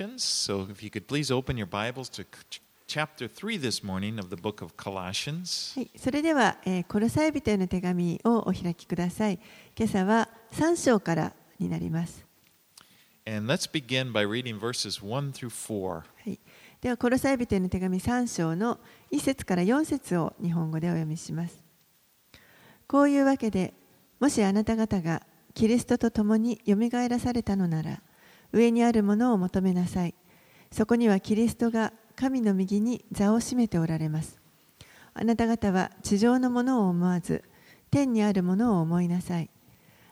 [0.00, 0.24] Colossians.
[0.24, 4.30] So if you could please open your Bibles to ch- chapter 3 this morning of
[4.30, 5.78] the book of Colossians.
[5.78, 9.38] はい、それでは、えーコロサイ人への手紙をお開きください。
[9.78, 12.24] 今朝は3章からになります。
[13.26, 15.96] And let's begin by reading verses 1 through 4.
[15.96, 16.38] はい、
[16.80, 18.78] では、コロサイ人への手紙3章の
[19.12, 21.62] 1節から4節を日本語でお読みします。
[22.88, 23.74] こういうわけで、
[24.18, 25.22] もしあなた方が
[25.54, 28.00] キリストと共によみがえらされたのなら、
[28.52, 30.14] 上にあるものを求めなさい。
[30.72, 34.38] そこにはキリストが神の右に座を占めておられます。
[35.14, 37.42] あなた方は地上のものを思わず、
[37.90, 39.50] 天にあるものを思いなさい。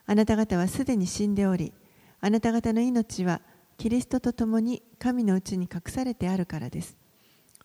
[0.06, 1.72] あなた方はすでに死んでおり、
[2.20, 3.40] あなた方の命は
[3.76, 6.96] キリストと共に神のうちに隠されてあるからです。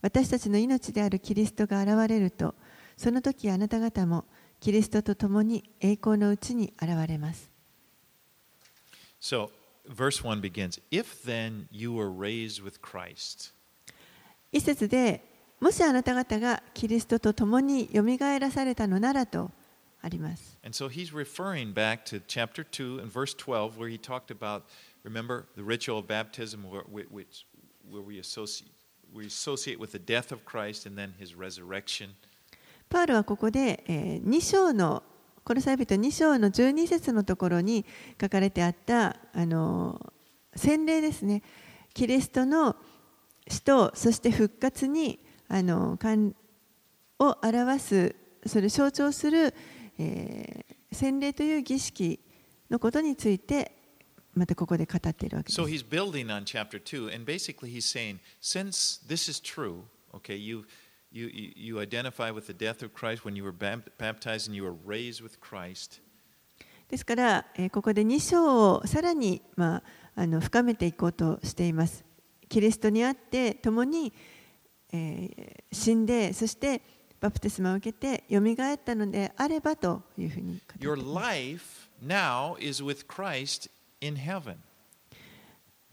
[0.01, 2.53] 私たちの命であるキリストが現れると、
[2.97, 4.25] その時あなた方も
[4.59, 7.49] キリストと共に栄光のうちに現れます。
[9.19, 9.49] So,
[9.88, 13.52] verse 1 begins If then you were raised with Christ.
[14.52, 15.22] 一節で、
[15.60, 19.50] もしあなた方がキリストと共によみがえらされたのならと
[20.00, 20.58] あります。
[20.62, 24.62] And so he's referring back to chapter 2 and verse 12, where he talked about,
[25.02, 27.46] remember, the ritual of baptism, where, which,
[27.90, 28.70] where we, associate,
[29.12, 32.14] we associate with the death of Christ and then his resurrection.
[32.88, 35.02] パウロはここで、え2章の
[35.43, 37.85] コロサイ人2章の12節のところに
[38.19, 40.13] 書かれてあったあの
[40.55, 41.43] 洗礼ですね
[41.93, 42.75] キリストの
[43.47, 45.19] 死とそして復活に
[45.49, 45.97] あの
[47.19, 49.53] を表すそれを象徴する、
[49.99, 52.19] えー洗礼という儀式
[52.69, 53.71] のことについて
[54.33, 55.61] またここで語っているわけです。
[55.61, 60.65] So he's building on chapter 2, and basically he's saying, since this is true, okay, you,
[61.13, 65.21] you, you identify with the death of Christ when you were baptized and you raise
[65.21, 66.01] with Christ.
[66.89, 69.77] ですから、え、ここで2章をさらに、ま
[70.15, 72.03] あ、あの深めていこうとしています。
[72.49, 74.13] キリストにあって共に、
[74.91, 76.81] え、死んで、そして
[77.19, 80.93] バプテスマを受けてよみがえったのであればというふうに語っていま。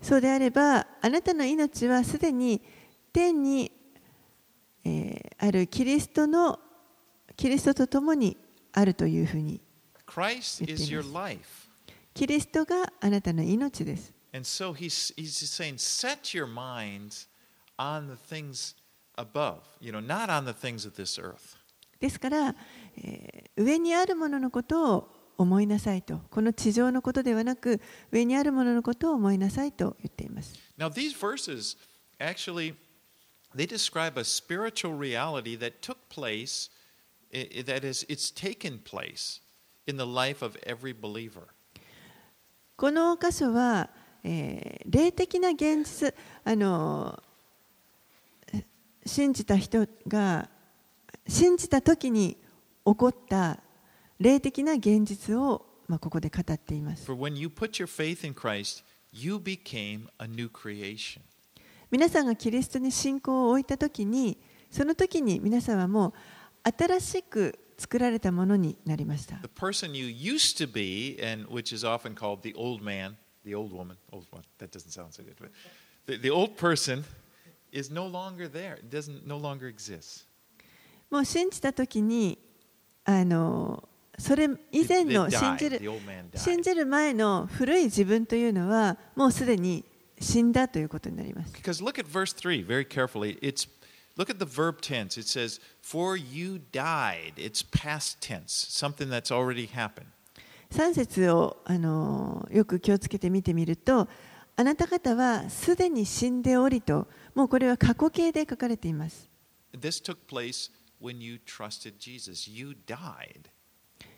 [0.02, 2.60] そうであれば、あなたの命はすでに
[3.12, 3.70] 天に
[5.42, 6.58] あるキリストの
[7.36, 8.36] キリストと共に
[8.72, 9.60] あるというふうに
[10.06, 11.12] Christ is your Yes.
[11.12, 11.68] life.
[12.12, 14.12] キリストがあなたの命です。
[14.32, 17.28] And so he's, he's saying, set your minds
[17.78, 18.74] on the things
[19.16, 21.56] above, you know, not on the things of this earth.
[22.00, 22.54] ですから、
[22.96, 27.80] えー上にあるもののことを思いなさいとこの地上のことではなく
[28.10, 31.76] 上にあるもののことを思いなさいと言っています Now, these verses
[32.18, 32.74] actually
[33.55, 36.69] they describe a spiritual reality that took place,
[37.33, 39.39] i- i- that is, it's taken place
[39.87, 41.47] in the life of every believer.
[42.77, 43.89] この箇所は、
[44.23, 46.13] えー霊的な現実
[46.43, 47.21] あの
[48.53, 48.63] え
[49.05, 50.49] 信じた人が
[51.27, 52.37] 信じた時に
[52.85, 53.59] 起こった
[54.19, 61.21] 霊的な現実を、まあ、ここで語っています For when you put your faith in Christ, you became a new creation.
[61.90, 64.38] 皆さんがキリストに信仰を置いたときに
[64.70, 66.12] そのときに皆さんはもう
[66.78, 69.36] 新しく作られたものになりました。
[81.10, 82.38] もう信じたときに
[83.04, 85.80] あの、それ以前の信じる
[86.36, 89.84] 信じる前の古い自分というのは、もうすでに
[90.20, 91.52] 死んだということになります。
[91.54, 93.38] Because look at verse 3 very carefully.
[93.40, 93.68] It's
[94.16, 95.18] look at the verb tense.
[95.18, 97.34] It says, For you died.
[97.36, 100.06] It's past tense, something that's already happened.
[100.70, 104.08] 3節をあのよく気をつけて見てみると
[104.56, 109.28] あなた方はすでに死んでおりともうこれは過去形で書かれています。
[109.72, 110.70] This took place
[111.00, 112.48] when you trusted Jesus.
[112.50, 113.50] You died.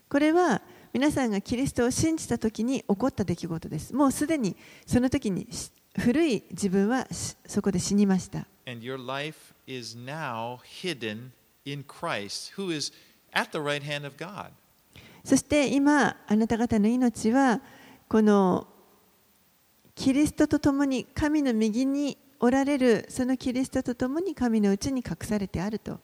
[0.09, 0.61] これは
[0.93, 3.95] 皆さんがキリストを信じた時に起こった出来事です。
[3.95, 8.47] もうすでにその時にし古い自分はしそこで死にました。
[8.67, 11.31] And your life is now hidden
[11.65, 12.93] in Christ, who is
[13.33, 14.51] at the right hand of God.
[15.25, 17.61] そして今あなた方の命は
[18.09, 18.67] この
[19.95, 26.01] キリストと共に神の右におられるそのキリストと共に神のうちに隠されてあると。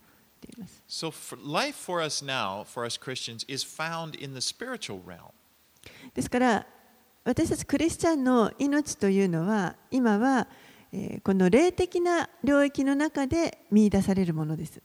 [0.89, 1.12] So
[1.45, 5.33] life for us now, for us Christians, is found in the spiritual realm.
[6.15, 6.67] ですから
[7.25, 10.49] 私たちクリスチャンの命というのは今は
[11.23, 14.82] この霊的な領域の中で見出されるものです。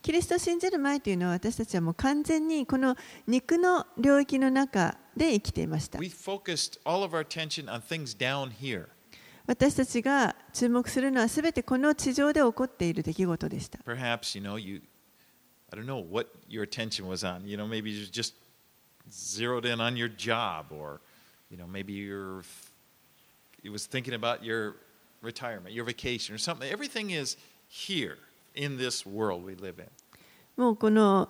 [0.00, 2.96] キリストを信じる前というのは私たちはもう完全にこの
[3.26, 5.98] 肉の領域の中で生きていました。
[9.46, 13.78] 私たちが注目するのは全てこの地上で起こっている出来事でした。
[15.72, 17.46] I don't know what your attention was on.
[17.46, 18.34] You know, maybe you just
[19.12, 21.00] zeroed in on your job, or,
[21.50, 22.42] you know, maybe you're,
[23.62, 24.76] you was thinking about your
[25.22, 26.70] retirement, your vacation, or something.
[26.70, 27.36] Everything is
[27.68, 28.18] here
[28.54, 29.88] in this world we live in.
[30.56, 31.28] もうこの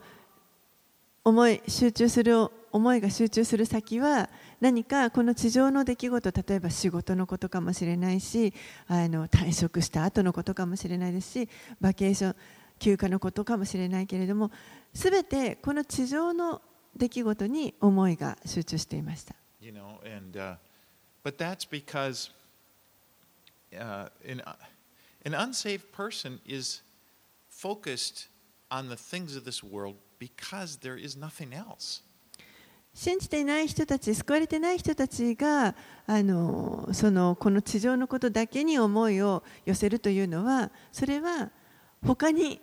[1.23, 2.35] 思い集中する
[2.73, 4.31] 思いが集中する先は
[4.61, 8.55] 何かこの地上の出来事例えば仕事のことかもしれないし
[8.87, 11.49] あの退職した後のことかもしれないですし
[11.81, 12.37] バケーション
[12.79, 14.51] 休暇のことかもしれないけれども
[14.95, 16.63] 全てこの地上の
[16.97, 19.35] 出来事に思いが集中していました。
[19.61, 20.57] you know and uh,
[21.23, 22.31] but that's because
[23.79, 24.43] uh, an,
[25.25, 26.83] an unsaved person is
[27.51, 28.29] focused
[28.71, 32.03] on the things of this world because there is nothing else
[32.95, 35.77] 信じていない人たち救われていない人たちが
[36.07, 41.51] あのそのこの地上のことだけに思いを寄せるというのはそれは
[42.05, 42.61] 他に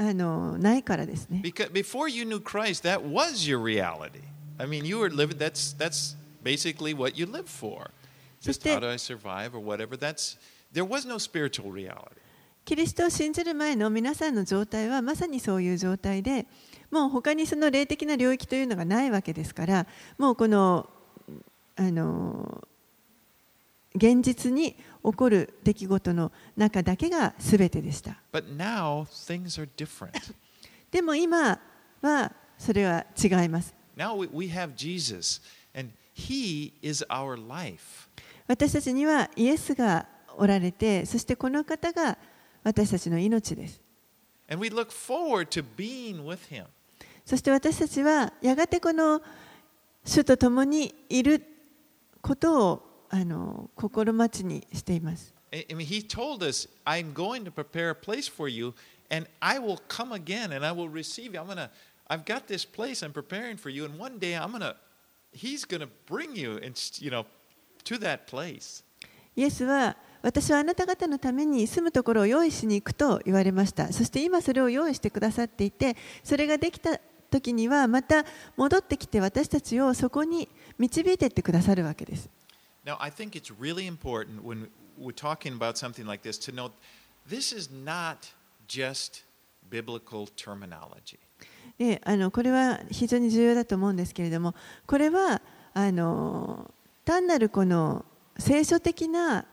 [0.00, 1.40] あのないからですね。
[1.42, 4.20] because before you knew christ that was your reality
[4.58, 7.90] i mean you were living that's that's basically what you live for
[8.40, 10.38] just how do i survive or whatever that's
[10.72, 12.20] there was no spiritual reality
[12.64, 16.46] キリストを信じる前の皆さんの状態はまさにそういう状態で
[16.90, 19.86] もう他にその霊的な領域というのがないわけですから
[20.16, 20.88] もうこの
[21.76, 22.62] あの
[23.94, 24.76] 現実に
[25.10, 28.16] 起こる出来事の中だけが全てでした。
[30.90, 31.60] でも今
[32.02, 33.74] はそれは違います。
[38.46, 40.06] 私たちにはイエスが
[40.36, 42.18] おられて、そしてこの方が
[42.62, 43.80] 私たちの命です。
[47.24, 49.20] そして私たちはやがてこの
[50.04, 51.44] 主と共にいる
[52.22, 55.34] ことをあの心待ちにしています。
[55.50, 58.74] I mean, he told us, I'm going to prepare a place for you,
[59.10, 61.40] and I will come again and I will receive you.
[61.40, 61.70] I'm to,
[62.08, 64.76] I've got this place I'm preparing for you, and one day I'm to,
[65.32, 67.24] he's to bring you, and, you know,
[67.84, 68.84] to that place.
[69.36, 73.92] イエスは私はあなた方のために住むところを用意しに行くと言われました。
[73.92, 77.00] そして今それを用意してくださっていて、それができた
[77.30, 78.24] 時にはまた
[78.56, 82.28] 戻ってきて私たちをそこに導いていってくださるわけです。
[82.88, 86.72] Now, I think it's really important when we're talking about something like this to note
[87.28, 88.32] this is not
[88.66, 89.24] just
[89.68, 91.18] biblical terminology.
[91.78, 94.54] であのこれは非常に重要だと思うんですけれども
[94.86, 95.42] これは
[95.74, 96.72] あの
[97.04, 98.06] 単なるこの
[98.38, 99.44] 聖書的な、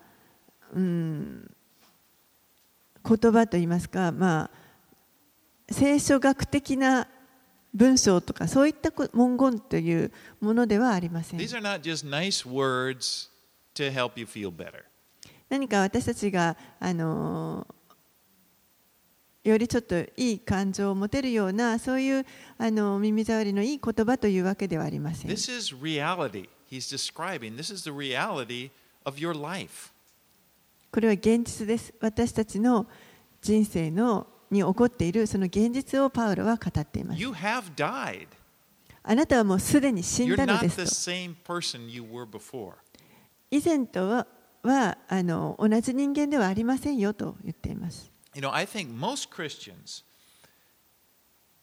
[0.74, 1.52] うん、
[3.06, 4.50] 言葉といいますか、まあ、
[5.74, 7.10] 聖書学的な
[7.76, 13.30] 文章とかそういったこ文言というものではありません These are not just nice words
[13.76, 14.84] to help you feel better.
[15.50, 17.68] 何か私たちがあの
[19.44, 22.26] よりちょっといい感情を持てるようなそういう
[22.58, 25.32] あの耳障りのいい言葉というわけではありません。
[25.32, 26.48] This is reality.
[26.72, 28.72] He's describing this is the reality
[29.04, 29.92] of your life.
[30.92, 31.94] これは現実です。
[32.00, 32.88] 私たちの
[33.42, 37.22] 人生のに起こっているその現実をパウロは語っています。
[37.22, 38.28] You have died.
[39.04, 41.12] あなたはもうすでに死んだのですと。
[43.52, 44.28] 以前とは
[44.64, 48.12] はあの同じ人間ではありませんよと言っています。
[48.34, 50.04] You know, I think most Christians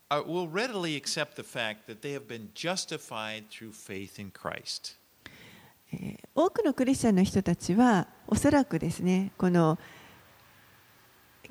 [0.09, 4.97] are, will readily accept the fact that they have been justified through faith in Christ.
[5.93, 9.79] えー多くのクリスチャンの人たちはおそらくですねこの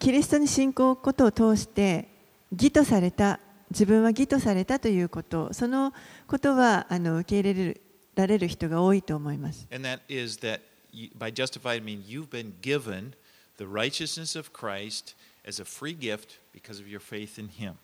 [0.01, 2.07] キリストに信仰を置くことを通して
[2.51, 3.39] 義とされた
[3.69, 5.93] 自分は義とされたということその
[6.27, 7.81] ことはあの受け入れる
[8.15, 9.67] られる人が多いと思います。
[9.71, 13.13] And that is that you, by justified, I mean you've been given
[13.57, 15.15] the righteousness of Christ
[15.47, 17.75] as a free gift because of your faith in Him.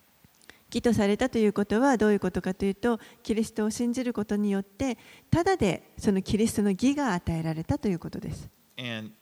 [0.70, 4.98] 義とされたということはどういうことかというとキリストを信じることによって
[5.30, 9.12] ただでそのキリストの義が与えられたということです And,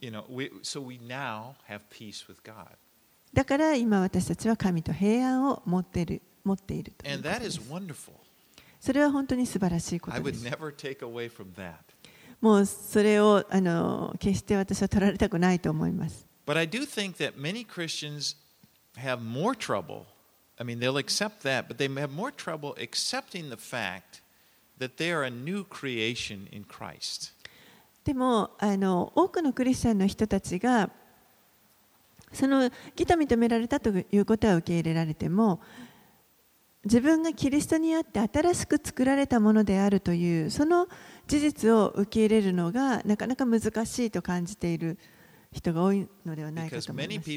[0.00, 2.66] you know, we, so we now have peace with God.
[3.32, 8.12] だから今私たちは神と平安を持っている持っているという And こと that で is す wonderful.
[8.80, 11.74] それは本当に素晴らしいこ I とで would す never take away from that.
[12.40, 18.36] もうそれをあの決して私は取られたくないと思います But I do think that many Christians
[18.96, 20.06] have more trouble.
[20.58, 24.20] I mean, they'll accept that, but they have more trouble accepting the fact
[24.78, 27.30] that they are a new creation in Christ.
[28.07, 30.89] でもあの多くのクリスチャンの人たちが
[32.31, 35.59] その義と認められたということは受け入れられても
[36.85, 40.87] 自分がキリストにあって新しく作られたものであるというその
[41.27, 44.97] 事実を受け入れるのがなかなか難しいと感じている
[45.51, 47.29] 人が多いのではないかと思います。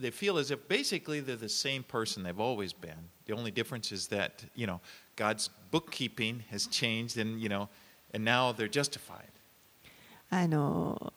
[0.00, 3.10] they feel as if basically they're the same person they've always been.
[3.26, 4.80] The only difference is that, you know,
[5.16, 7.68] God's bookkeeping has changed and, you know,
[8.12, 9.30] and now they're justified.
[10.30, 11.12] あの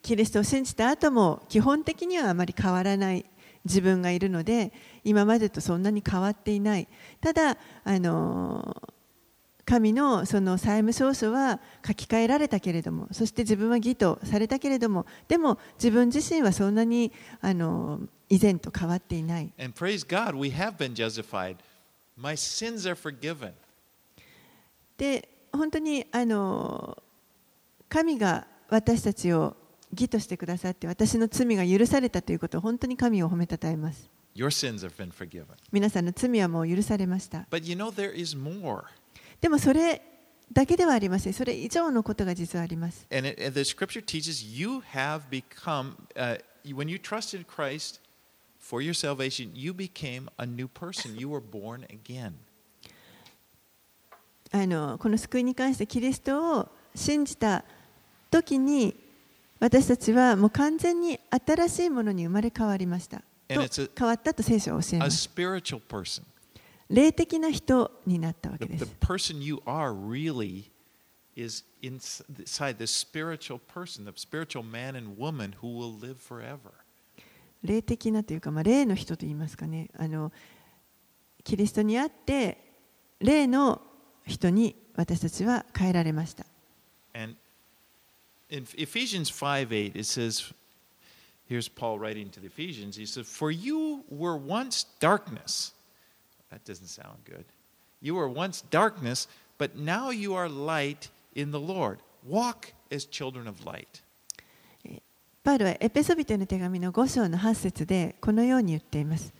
[0.00, 3.26] キリストを信じた後も基本的にはあまり変わらない
[3.64, 4.72] 自分がいるので
[5.04, 6.88] 今までとそんなに変わっていない
[7.20, 8.82] ただあの
[9.64, 21.56] 神のその債務証書は書き換えられたけれどもそして自分は義とされたけれどもでも自分自身はそんなにあの以前と変わっていない And praise God, we have been justified.
[22.16, 23.52] My sins are forgiven.
[24.96, 27.02] で本当にあの
[27.88, 29.56] 神が私たちを
[29.92, 35.44] 義としてくださって私の罪が許されたということを本当に神を褒めたたえます Your sins have been forgiven.
[35.70, 38.84] 皆さんの罪はもう許されました But you know, there is more.
[39.40, 40.00] でもそれ
[40.50, 48.00] だけではありませんそれ以上のことが実はあります And, it, and the scripture teaches you have become, uh, when you trusted Christ
[48.62, 51.16] for your salvation, you became a new person.
[51.18, 52.34] You were born again.
[54.52, 57.64] あのこの救いに関してキリストを信じた
[58.30, 58.94] 時に
[59.58, 63.22] 私たちはもう完全に新しいものに生まれ変わりました。
[63.96, 65.30] 変わったと聖書は教えます。
[66.88, 68.84] 霊的な人になったわけです。
[77.62, 80.32] 霊的なというか、まあ、霊の人といいますかねあの、
[81.44, 82.58] キリストにあって、
[83.20, 83.80] 霊の
[84.26, 86.44] 人に私たちは変えられました
[87.14, 87.36] And
[88.48, 90.52] in Ephesians 5 8, it says,
[91.46, 95.72] here's Paul writing to the Ephesians, he says, For you were once darkness.
[96.50, 97.44] That doesn't sound good.
[98.00, 101.98] You were once darkness, but now you are light in the Lord.
[102.26, 104.02] Walk as children of light.
[105.44, 109.34] パウロはエペソビテの手紙の5章の8節でこのように言っています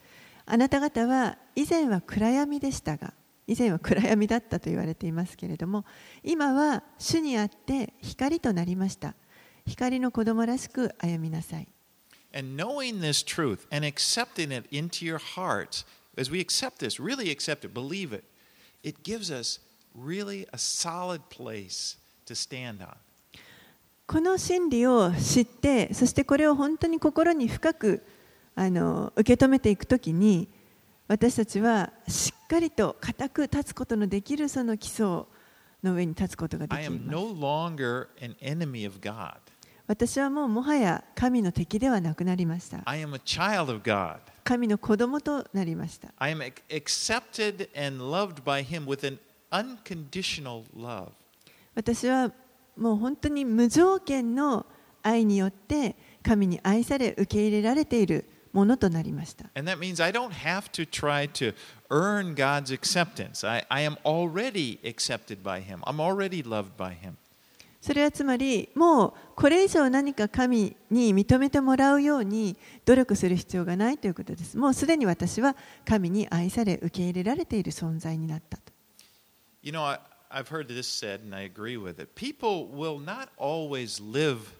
[0.46, 3.14] あなた方は以前は暗闇でしたが
[3.46, 5.84] 以前は暗闇だったと言われていますけれども
[6.22, 9.14] 今は主にあって光となりました
[9.66, 11.68] 光の子供らしく歩みなさい
[12.34, 15.84] And knowing this truth and accepting it into your hearts,
[16.16, 18.24] as we accept this, really accept it, believe it,
[18.82, 19.60] it gives us
[19.94, 22.96] really a solid place to stand on.
[24.06, 28.02] この真理を知ってそしてこれを本当に心に深く
[28.54, 30.48] あの受け止めていくときに
[31.12, 35.04] 私たちはしっかりと固く立つことのできるその基礎
[35.82, 37.10] の上に立つことができます.
[39.86, 42.78] 私はもうもはや神の敵ではなくなりました.
[44.42, 46.14] 神の子供となりました.
[51.74, 52.32] 私は
[52.74, 54.64] もう本当に無条件の
[55.02, 61.54] 愛によって神に愛され受け入れられているものとなりました And that means I don't have to try to
[61.90, 63.46] earn God's acceptance.
[63.46, 67.16] I, I am already accepted by Him, I'm already loved by Him.
[67.82, 78.72] それはつまりもうこれ以上何か神に認めてもらうように努力する必要がないということですもうすでに私は神に愛され受け入れられている存在になったと
[79.64, 79.98] You know, I,
[80.30, 82.14] I've heard this said, and I agree with it.
[82.16, 84.54] People will not always live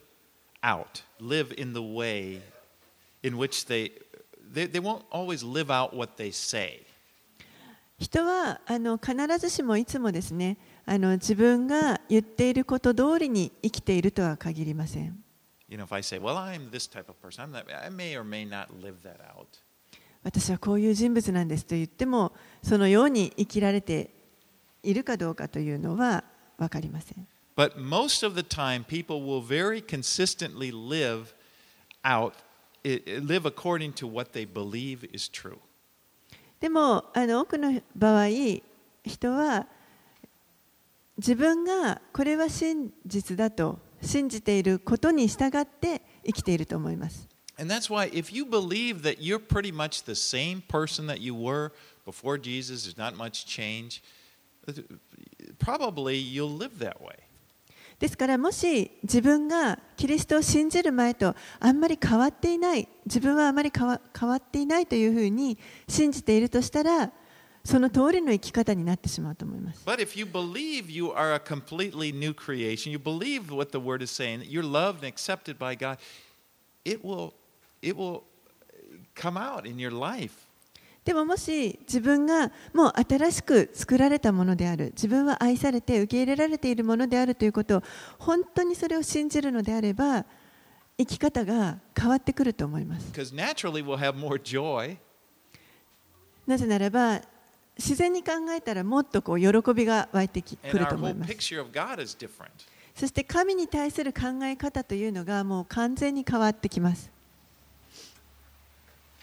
[0.63, 2.41] out, live in the way
[3.23, 3.93] in which they,
[4.53, 6.87] they, they won't always live out what they say.
[7.99, 15.23] 人はあの必ずしもいつもですねあの自分が言っていること通りに生きているとは限りません
[15.69, 18.15] You know, if I say, well, I'm this type of person, I'm not, I may
[18.15, 19.47] or may not live that out.
[20.23, 24.11] 私はこういう人物なんですと言ってもそのように生きられて
[24.83, 26.25] いるかどうかというのは
[26.59, 27.27] 分かりません
[27.57, 31.35] But most of the time, people will very consistently live
[32.03, 32.33] out,
[32.84, 35.58] live according to what they believe is true.
[36.60, 38.28] でもあの多くの場合
[39.06, 39.68] 人は
[41.18, 47.28] 自分がこれは真実だと信じていることに従って生きていると思います。
[47.60, 51.34] And that's why if you believe that you're pretty much the same person that you
[51.34, 51.72] were
[52.06, 54.04] before Jesus, there's not much change,
[55.58, 57.16] probably you'll live that way.
[58.03, 65.57] ですからもし自分がキリストを信じる前とあんまり変わっていない自分はあまり変わ変わっていないというふうに
[65.87, 67.13] 信じているとしたら
[67.63, 69.85] その通りの生き方になってしまうと思います。
[69.87, 74.11] But if you believe you are a completely new creation, you believe what the word is
[74.11, 75.99] saying, you're loved and accepted by God,
[76.85, 77.35] it will,
[77.83, 78.25] it will
[79.15, 80.33] come out in your life.
[81.05, 87.83] でももし自分がもう新しく作られたものである自分は愛されて受け入れられているものであるということを
[88.19, 90.25] 本当にそれを信じるのであれば
[90.97, 93.13] 生き方が変わってくると思います.
[96.47, 97.21] なぜならば
[97.77, 101.33] 自然に考えたらもっとこう喜びが湧いてきくると思います.
[102.95, 107.11] そして神に対する考え方というのがもう完全に変わってきます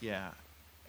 [0.02, 0.32] Yeah.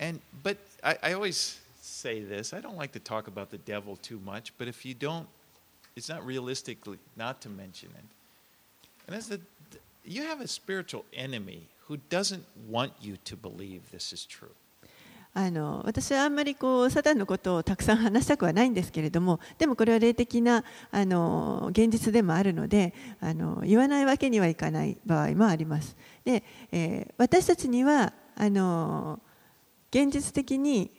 [0.01, 2.53] And but I, I always say this.
[2.53, 5.27] I don't like to talk about the devil too much, but if you don't
[5.97, 8.05] it's not realistically not to mention it.
[9.07, 9.41] And that's that
[10.05, 14.51] you have a spiritual enemy who doesn't want you to believe this is true.
[15.33, 25.97] あの私はあんまりこうサタンのことをたくさん話したくはないんですけれどもでもこれは霊的なあの現実でもあるのであの言わないわけにはいかない場合もあります。
[26.25, 29.21] で、えー私たちにはあの
[29.91, 30.91] 現実的に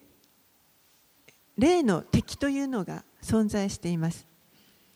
[1.58, 4.26] 霊の敵というのが存在しています。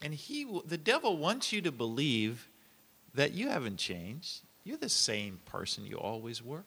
[0.04, 2.48] And he w- the devil wants you to believe
[3.14, 4.44] that you haven't changed.
[4.64, 6.62] You're the same person you always were.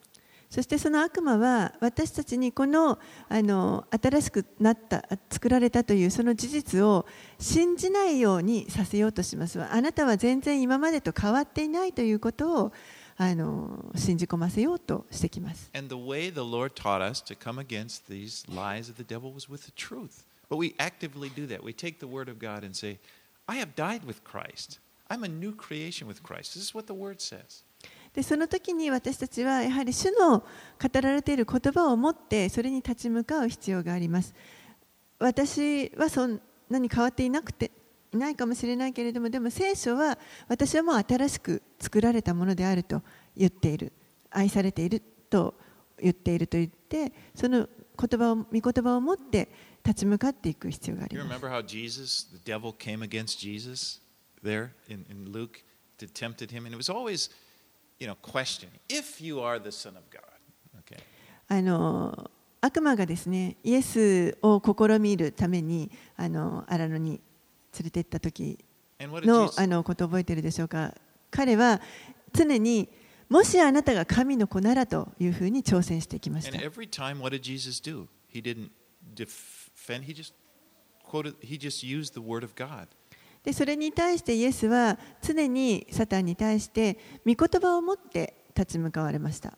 [0.50, 7.06] そしてその悪魔は私たちにこのあの新しくなった作られたというその事実を
[7.38, 12.72] 信じないようにさせようとしますあなたは全然今までと変わっていないということを
[13.22, 19.30] あの信じ込ませようとしてきます And the way the Lord taught us to come against these lies of the devil
[19.30, 20.24] was with the truth.
[20.48, 21.62] But we actively do that.
[21.62, 22.98] We take the word of God and say,
[23.46, 24.78] I have died with Christ.
[25.10, 26.54] I'm a new creation with Christ.
[26.54, 27.62] This is what the word says.
[28.14, 30.44] でその時に私たちはやはり主の語
[31.02, 34.34] られている言葉を持ってそれに立ち向かう必要があります
[35.18, 37.70] 私はそんなに変わっていなくて
[38.12, 43.02] いないかもしれないけれどもでも聖書は私はもう新しく作られたものであると
[43.36, 43.92] 言っている
[44.30, 45.54] 愛されていると
[46.00, 49.48] 言っていると言ってその言葉を見言葉を持って
[49.84, 51.28] 立ち向かっていく必要があります。
[51.66, 52.28] Jesus,
[54.88, 55.62] in, in Luke,
[55.98, 56.34] him,
[56.88, 57.30] always,
[57.98, 58.50] you know, God,
[60.80, 60.98] okay.
[61.48, 62.30] あの
[62.60, 67.20] 悪魔がですねイエスを試みるためにあのアラノに。
[67.78, 68.58] 連れて行った時
[69.26, 70.94] のあのことを覚えているでしょうか？
[71.30, 71.80] 彼は
[72.32, 72.88] 常に
[73.28, 76.64] もしあなたが神の子ならというふうに挑戦してきました.
[83.44, 89.56] でそれに対してイエスは常にサタンに対して御言葉を持って立ち向かわれました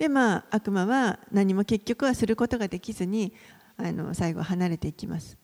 [0.00, 3.34] でまあ悪魔は何も結局はすることができずに
[3.76, 5.36] あの最後離れていきます.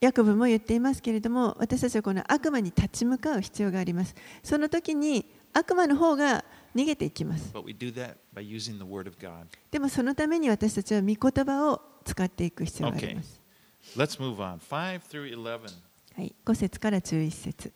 [0.00, 6.44] ヤコブも言っていますけれども私たちはこの悪魔に立ち向かう必要がありますその時に悪魔の方が
[6.74, 7.52] 逃げていきます.
[9.70, 13.40] でもそのために私たちは御言葉を使っていく必要があります、
[13.96, 14.58] Let's move on.
[14.58, 15.60] 5 through 11.
[16.16, 17.72] はい、5節から11節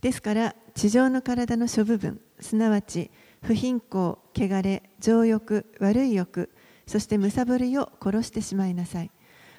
[0.00, 3.10] ですから地上の体の諸部分すなわち
[3.42, 6.50] 不貧困汚れ情欲悪い欲
[6.86, 9.10] そしてむさぼりを殺してしまいなさい。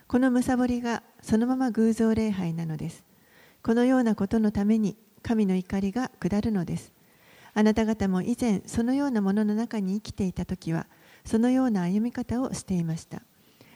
[0.07, 3.03] このむさぼりがそのまま偶像礼拝なのです。
[3.61, 6.93] このようなことのために神の怒りが下るのです。
[7.53, 10.87] あなた方も以前そのようなものの中に生きていた時は
[11.25, 13.23] そのような歩み方をしていました。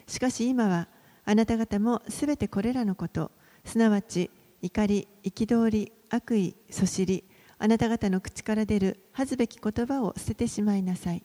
[0.07, 0.87] しかし今は
[1.25, 3.31] あなた方もすべてこれらのこと
[3.65, 7.23] すなわち怒り、憤り、悪意、そしり、
[7.57, 11.23] あなた方の口から出る恥ずべき言葉を捨ててしまいなさい。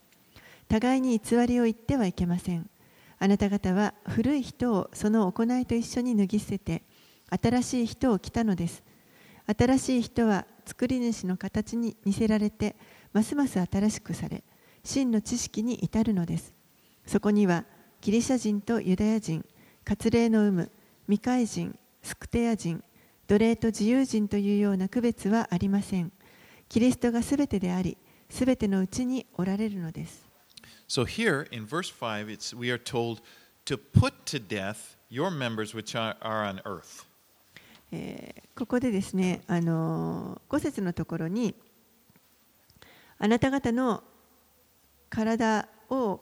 [0.68, 2.70] 互いに偽りを言ってはいけません。
[3.18, 6.82] あなた方は古い人をその行いと一緒に脱ぎ捨てて、
[7.30, 8.84] 新しい人を着たのです。
[9.58, 12.76] 新しい人は作り主の形に似せられて、
[13.12, 14.44] ますます新しくされ、
[14.84, 16.54] 真の知識に至るのです。
[17.06, 17.64] そこには
[18.00, 19.44] ギリシャ人とユダヤ人、
[19.84, 20.70] 割礼の有無、
[21.06, 22.84] 未開人、スクテア人、
[23.28, 26.12] 奴隷と自由人というような区別はありません。
[26.68, 27.96] キリストがすべてであり、
[28.30, 30.26] すべてのうちにおられるのです。
[30.88, 33.20] So here in verse 5, it's, we are told
[33.64, 37.04] to put to death your members which are, are on earth.
[37.92, 41.54] えーここでですね、あのー、5節のところに、
[43.18, 44.02] あなた方の
[45.10, 46.20] 体を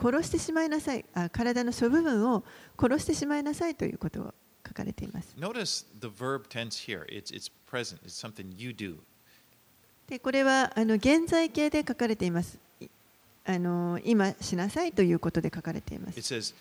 [0.00, 2.44] 殺してしまいなさいあ、体の諸部分を
[2.80, 4.34] 殺してしまいなさいということを
[4.76, 5.34] 書かれています。
[5.38, 7.06] Notice the verb tense here.
[7.06, 8.96] It's, it's present, it's something you do.
[10.08, 12.58] でこれはあの現在形で書かれています。
[12.80, 12.86] い
[13.46, 16.34] あの今しなさいということで書かれていま It す。
[16.34, 16.54] says,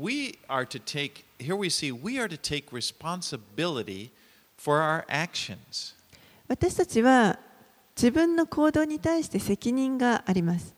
[0.00, 4.10] we are to take, here we see, we are to take responsibility
[4.58, 5.94] for our actions.
[6.48, 7.38] 私たちは
[7.96, 10.74] 自分の行動に対して責任があります。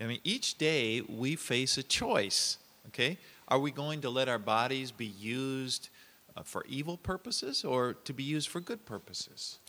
[0.00, 2.58] I mean, each day we face a choice.
[2.90, 3.16] Okay?
[3.46, 5.90] Are we going to let our bodies be used
[6.36, 9.60] uh, for evil purposes or to be used for good purposes?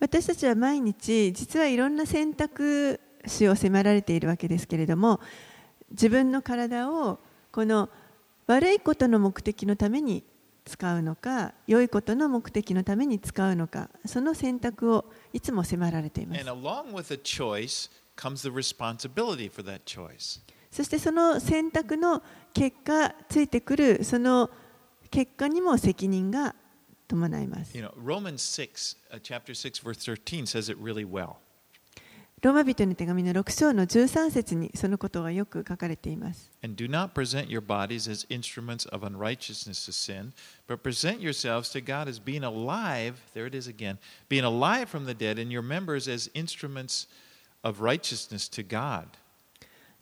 [0.00, 5.20] 私たちは毎日実はいろんな選択肢を迫られているわけですけれども
[5.90, 7.20] 自分の体を
[7.52, 7.88] この
[8.46, 10.24] 悪いことの目的のために
[10.64, 16.44] 使うのか良いことの目的のために使うのかその選択をいつも迫られています
[20.74, 22.20] そしてその選択の
[22.52, 24.50] 結果ついてくるその
[25.08, 26.56] 結果にも責任が
[27.06, 27.76] 伴います。
[27.76, 27.84] You
[29.44, 31.36] 6, 6, 13 says it really well.
[32.42, 36.50] ローマ人の手紙の6章の13節にそのことはよく書かれています。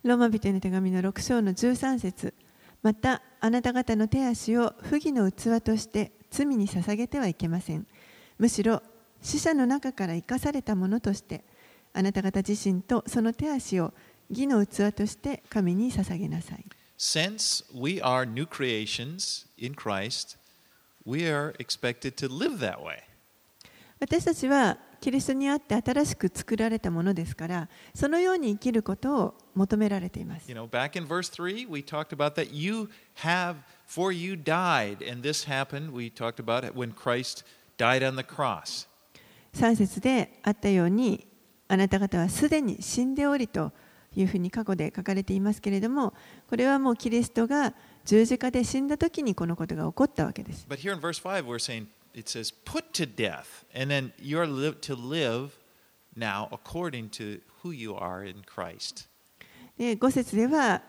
[0.05, 2.35] ローマ人の手紙の6章の13節。
[2.83, 7.87] またあなた方の手足を不義の器として罪に捧げてはいけません。
[8.37, 8.83] むしろ
[9.21, 11.45] 死者の中から生かされたものとして
[11.93, 13.95] あなた方自身とその手足を
[14.29, 16.65] 義の器として神に捧げなさい。
[16.99, 20.37] Since we are new creations in Christ,
[21.07, 23.03] we are expected to live that way.
[24.01, 32.89] 私たちはキリストにあって新しく作られたものですからそのように生きることを求められています You know, back in verse 3, we talked about that you
[33.25, 37.43] have, for you died, and this happened, we talked about it when Christ
[37.77, 38.87] died on the cross.
[39.55, 41.27] 3節であったように
[41.67, 43.73] あなた方はすでに死んでおりと
[44.15, 46.15] いうふうに過去で書かれていますけれども
[46.49, 54.47] これはもうキリストが十字架で死んだ時にこのことが起こったわけです But here in verse 5, we're saying it says, put to death, and then you're
[54.47, 55.59] li- to live
[56.15, 59.09] now according to who you are in Christ.
[59.79, 60.83] で5節では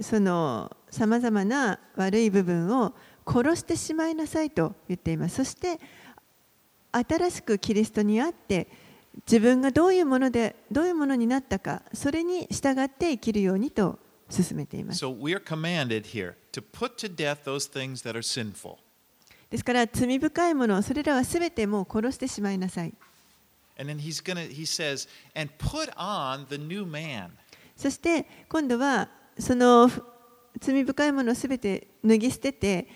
[0.00, 2.94] そのさまざまな悪い部分を
[3.26, 5.80] 殺してしまいなさいと言っていますそして
[6.92, 8.68] 新しくキリストにあって
[9.26, 13.98] 自分がどういうものでどういうものになったかそれに従って生きるようにと
[14.30, 18.78] 進めています So we are commanded here to put to death those things that are sinful.
[19.50, 22.94] ですから罪深いものそれらはすべてもう殺してしまいなさい
[23.80, 27.30] And then he's gonna he says, and put on the new man.
[27.76, 29.08] そして今度は
[29.38, 30.02] そのふ
[30.60, 32.88] 罪深いものをすべて脱ぎ捨てて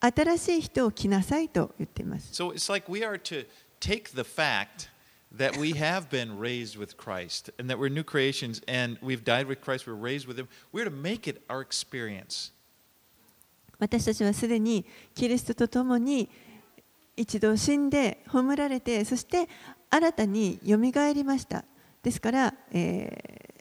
[0.00, 3.46] 新しい人を着なさいと言っています So it's like we are to
[3.80, 4.88] take the fact
[5.36, 9.46] that we have been raised with Christ and that we're new creations and we've died
[9.46, 10.48] with Christ, we're raised with him.
[10.72, 12.50] We're to make it our experience.
[13.78, 14.84] 私たちはすでに
[15.14, 16.28] キリストと共に
[17.16, 19.48] 一度死んで葬られてそして
[19.90, 21.64] 新たによみがえりました。
[22.02, 23.54] ですから、え、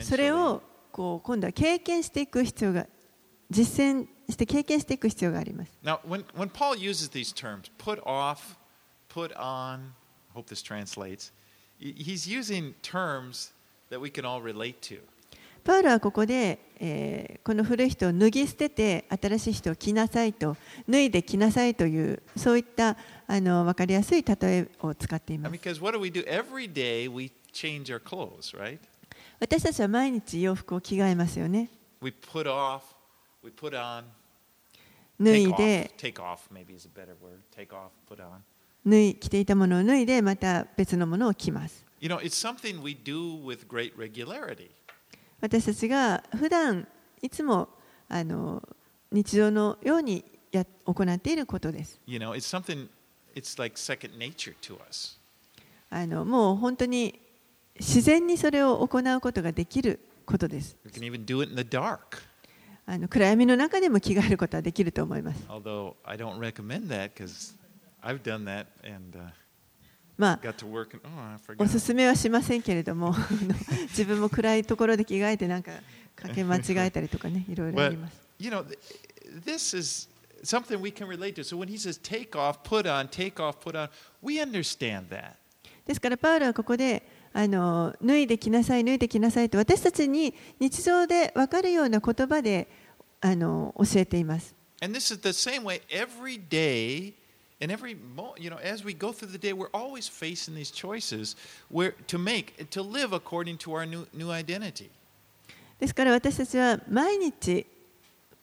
[0.00, 2.86] それをこう今度は経験していく必要が
[3.50, 5.72] 実践して経験していく必要があります。
[5.82, 8.56] Now, when, when Paul uses these terms put off,
[9.08, 9.92] put on
[10.34, 11.32] hope this translates
[11.78, 13.52] he's using terms
[15.64, 20.56] パウロはここで、この古い人を脱ぎ捨てて新しい人を着なさいと
[20.88, 22.96] 脱いで着なさいというそういった
[23.26, 25.52] あの分かりやすい例えを使っています。
[29.40, 31.68] 私たちは毎日洋服を着替えますよね。
[35.20, 35.90] 脱いで
[39.14, 41.87] 着ていたものを脱いでまた別のものを着ます。
[42.00, 44.70] You know, it's something we do with great regularity.
[45.40, 46.86] 私たちが普段
[47.22, 47.68] いつも
[48.08, 48.62] あの
[49.12, 52.88] 日常のようにや行っていることです You know, it's something,
[53.34, 55.18] it's like second nature to us.
[55.90, 57.20] あのもう本当に
[57.78, 61.98] 自然にそれを行うことができることです We can even do it in the dark.
[62.86, 67.54] あの暗闇の中でも着替えることはできると思います Although I don't recommend that because
[68.02, 69.30] I've done that and uh,
[70.18, 73.14] まあ oh, お.すすめはしませんけれども
[73.90, 75.70] 自分も暗いところで着替えてなんか
[76.16, 78.78] かけ間違えたりとかねいろいろあり But ます you know, th-
[79.44, 80.08] this is
[80.42, 81.44] something we can relate to.
[81.44, 83.88] So when he says take off, put on, take off, put on,
[84.22, 85.34] we understand that.
[85.86, 87.02] ですからパウロはここで
[87.32, 92.68] あの脱いできなさい脱いできなさいと私たちに日常で分かるような言葉で
[93.20, 97.14] あの教えています And this is the same way every day
[97.61, 100.71] and every mo- you know as we go through the day we're always facing these
[100.71, 101.35] choices
[101.69, 104.89] where to make to live according to our new new identity.
[105.79, 107.65] ですから私たちは毎日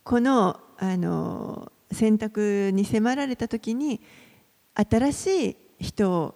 [0.05, 4.01] このあの選択に迫られた時に
[4.75, 6.35] 新しい人を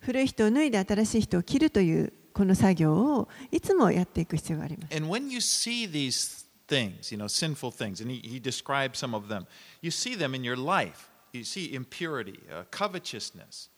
[0.00, 4.96] 古い人を脱いで新しい人を切るというこの作業をいつもやっていく必要があります。
[4.96, 9.14] And when you see these things, you know, sinful things, and he, he described some
[9.14, 9.46] of them,
[9.82, 11.08] you see them in your life.
[11.33, 13.69] You see impurity, uh, covetousness,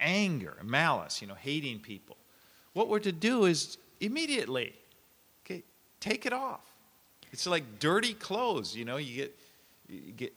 [0.00, 2.16] anger, malice, you know, hating people.
[2.72, 4.72] What we're to do is immediately,
[5.44, 5.62] okay,
[6.00, 6.60] take it off.
[7.30, 9.38] It's like dirty clothes, you know, you get,
[9.88, 10.32] you get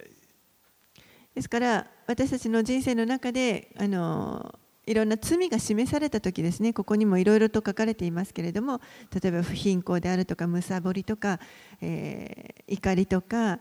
[1.34, 8.82] ですから私たちの人生の中であのいろんな罪が示された時ですねここにもいろいろと書かれていますけれども
[9.13, 11.39] 例えば不貧困であるとかむさぼりとか、
[11.80, 13.60] えー怒りとか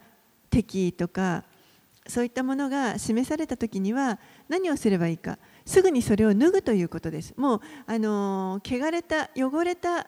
[0.51, 1.45] 敵意とか
[2.09, 10.07] そういったものが示された時には何をすればいいかすぐにそれを脱ぐということですもうあの汚れた汚れた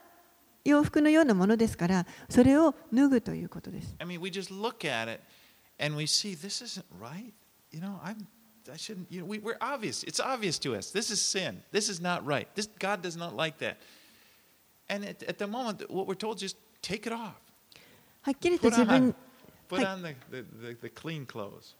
[0.65, 5.21] 洋服のようなものですからそれを脱ぐということです I mean, we just look at it
[5.81, 7.33] and we see this isn't right.
[7.71, 8.27] You know, I'm,
[8.71, 10.05] I shouldn't, you know, we, we're obvious.
[10.05, 10.91] It's obvious to us.
[10.91, 11.63] This is sin.
[11.73, 12.49] This is not right.
[12.55, 13.79] This, God does not like that.
[14.89, 17.35] And at, at the moment, what we're told is just take it off.
[18.23, 19.15] はっきりと自分
[19.77, 19.85] はい.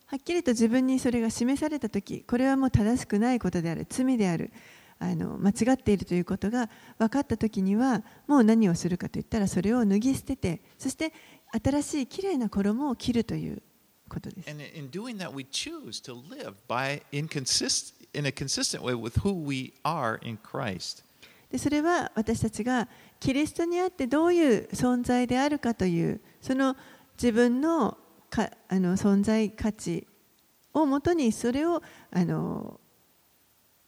[0.07, 4.53] はっきりと自分にそれが示されたとき、これはもう正しくないことである、罪である、
[4.99, 11.13] あの間違っているということが分かったときには、もう何をするかといったら、それを脱ぎ捨てて、そして
[11.53, 13.63] 新しいきれいな衣を着るという
[14.09, 14.49] ことです。
[21.51, 22.89] でそれは私たちが
[23.21, 26.77] キリストにあってどういう存在であるかという、その
[27.21, 27.99] 自分の
[28.31, 30.07] かあの存在価値
[30.73, 32.81] をもとに、それをあの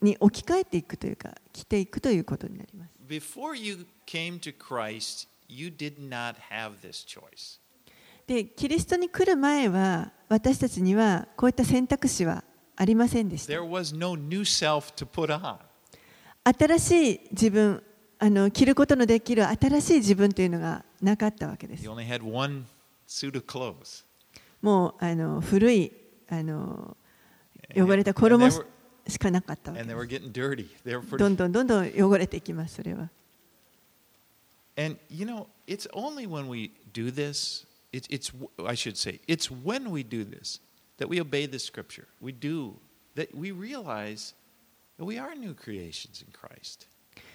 [0.01, 2.91] に置き換えていくというか、着ていくということになります。
[3.07, 7.61] Before you came to Christ, you did not have this choice.
[8.27, 12.45] でキリストに来る前は私たちにはこういった選択肢は
[12.77, 15.57] ありませんでした There was no new self to put on.
[16.45, 17.83] 新しい自分
[18.21, 22.67] あの着ることのできる新しい自分というのがなかったわけです You only had one.
[24.63, 25.93] もうあの古い
[26.29, 26.97] あの
[27.77, 28.51] 汚れた衣
[29.09, 29.73] しかなかった。
[29.73, 33.11] どんどんどんどん汚れていきます、それは。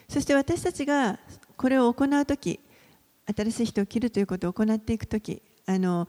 [0.07, 1.19] そして私たちが
[1.57, 2.59] これを行うとき、
[3.35, 6.07] 新しい人を切るということを行っていくとき、あの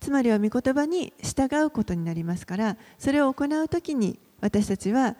[0.00, 5.16] つまりは御言葉に従うことになりますから、それを行うときに私たちは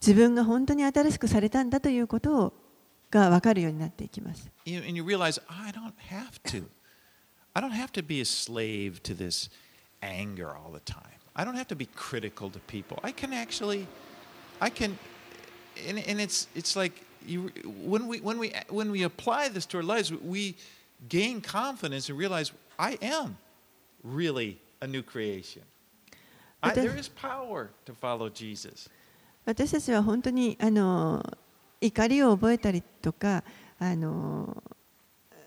[0.00, 2.52] 自分が本当に新しくされたんだということを
[3.10, 4.48] が分かるようになっていきます。
[4.64, 6.64] You- And you realize, I don't have to.
[7.54, 9.50] I don't have to be a slave to this
[10.00, 11.02] anger all the time.
[11.34, 12.98] I don't have to be critical to people.
[13.02, 13.86] I can actually,
[14.60, 14.96] I can,
[15.88, 17.50] and, and it's it's like you
[17.84, 20.54] when we when we when we apply this to our lives, we
[21.08, 23.36] gain confidence and realize I am
[24.02, 25.62] really a new creation.
[26.62, 28.88] I, there is power to follow Jesus.
[29.44, 31.22] 私たちは本当にあの
[31.82, 33.44] 怒りを覚えたりとか
[33.78, 34.62] あの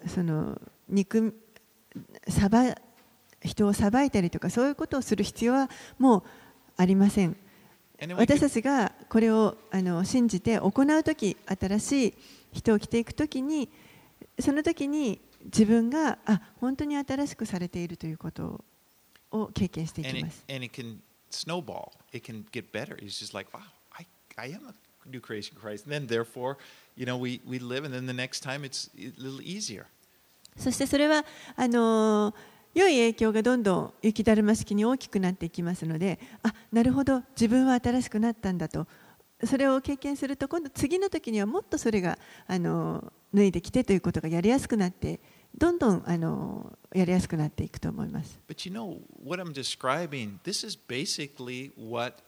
[0.06, 1.34] その憎
[2.28, 2.76] さば
[3.42, 6.24] 人を裁いたりとかそういうことをする必要はもう
[6.78, 7.36] ありません
[8.16, 12.14] 私たちがこれをあの信じて行う時新しい
[12.52, 13.70] 人を着ていく時に
[14.40, 18.64] その時に自分があ本当に新しくされているということ
[19.32, 20.46] を経験してい and き it, ます。
[20.50, 20.98] and it can
[21.32, 21.92] snowball.
[22.14, 22.96] It can get better.
[22.98, 24.06] It's just like, wow, I,
[24.38, 24.74] I am a
[25.10, 25.86] new creation Christ.
[25.86, 26.58] And then, therefore,
[26.96, 29.86] you know, we, we live, and then the next time it's a little easier.
[30.56, 31.26] そしてそれは
[31.56, 32.36] あのー
[32.76, 38.88] 良い影響がどんどん雪だるま式に大きくなっていきますのであなるほど自分は新しくなったんだと
[39.44, 45.20] それを経験すると今度次の時にはもっとそれがあのー脱いできてということがやりやすくなって
[45.58, 48.40] どんどんあのーやりやすくなっていくと思います。
[48.48, 52.22] But you know, what I'm describing, this is basically what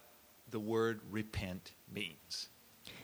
[0.49, 2.49] the word repent means.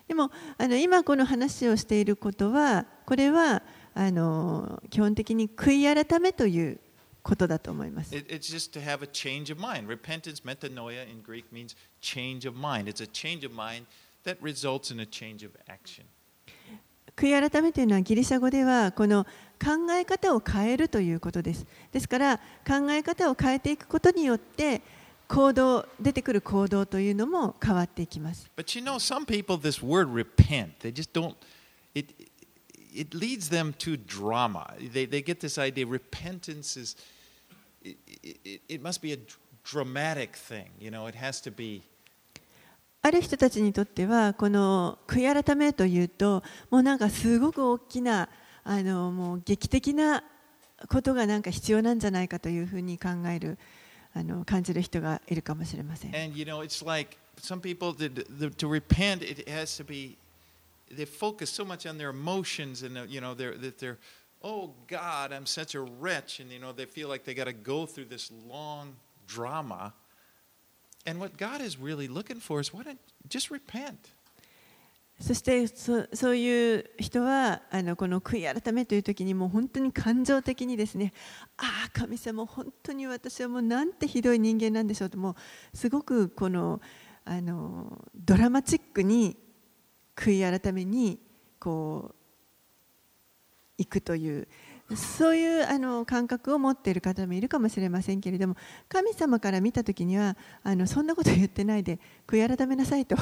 [0.08, 3.62] でもあの今この話をしていることはこれは
[3.94, 6.80] あのー基本的に悔い改めという
[7.24, 8.16] ことだと思います。
[8.16, 9.88] It, it's just to have a change of mind.
[9.88, 12.88] Repentance, metanoia in Greek, means change of mind.
[12.88, 13.86] It's a change of mind
[14.24, 16.06] that results in a change of action.
[17.22, 19.26] 悔い改めというのはギリシャ語ではこの
[19.64, 21.68] 考え方を変えるということです。
[21.92, 24.82] ですから考え方を変えていくことによって
[25.28, 28.50] 行動出てくる行動というのも変わっていきます。
[28.58, 31.36] But you know, some people, this word repent, they just don't,
[31.94, 32.12] it,
[32.92, 34.74] it leads them to drama.
[34.80, 36.98] They, they get this idea repentance is,
[37.84, 37.98] it,
[38.44, 39.18] it, it must be a
[39.64, 40.72] dramatic thing.
[40.80, 41.84] You know, it has to be
[43.04, 48.30] ある人たちにとってはこの悔い改めというともうなんかすごく大きな
[48.64, 50.24] あのもう劇的な
[50.88, 53.58] ことがなんか必要なんじゃないかというふうに考える
[54.14, 56.16] あの感じる人がいるかもしれません。
[56.16, 60.18] And you know, it's like some people to, to, to repent, it has to be
[60.96, 63.98] they focus so much on their emotions and you know they're that they're
[64.44, 67.54] oh God, I'm such a wretch, and you know they feel like they got to
[67.54, 68.96] go through this long
[69.28, 69.94] drama.
[71.06, 73.98] And what God is really looking for is why don't just repent.
[75.22, 81.14] そしてそそういう人はあのこの悔い改めという時にもう本当に感情的にですね
[81.58, 85.36] ああ神様本当に私はもうなんてひどい人間なんでしょうとも
[85.74, 86.82] うすごくこの
[87.24, 89.38] あのドラマチックに
[90.16, 91.20] 悔い改めに
[91.60, 92.16] こう
[93.78, 94.48] 行くという
[94.96, 98.56] そういうあの感覚を持っている方もいるかもしれませんけれども
[98.90, 103.16] 神様から見た時にはあのそんなこと言ってないで悔い改めなさいと。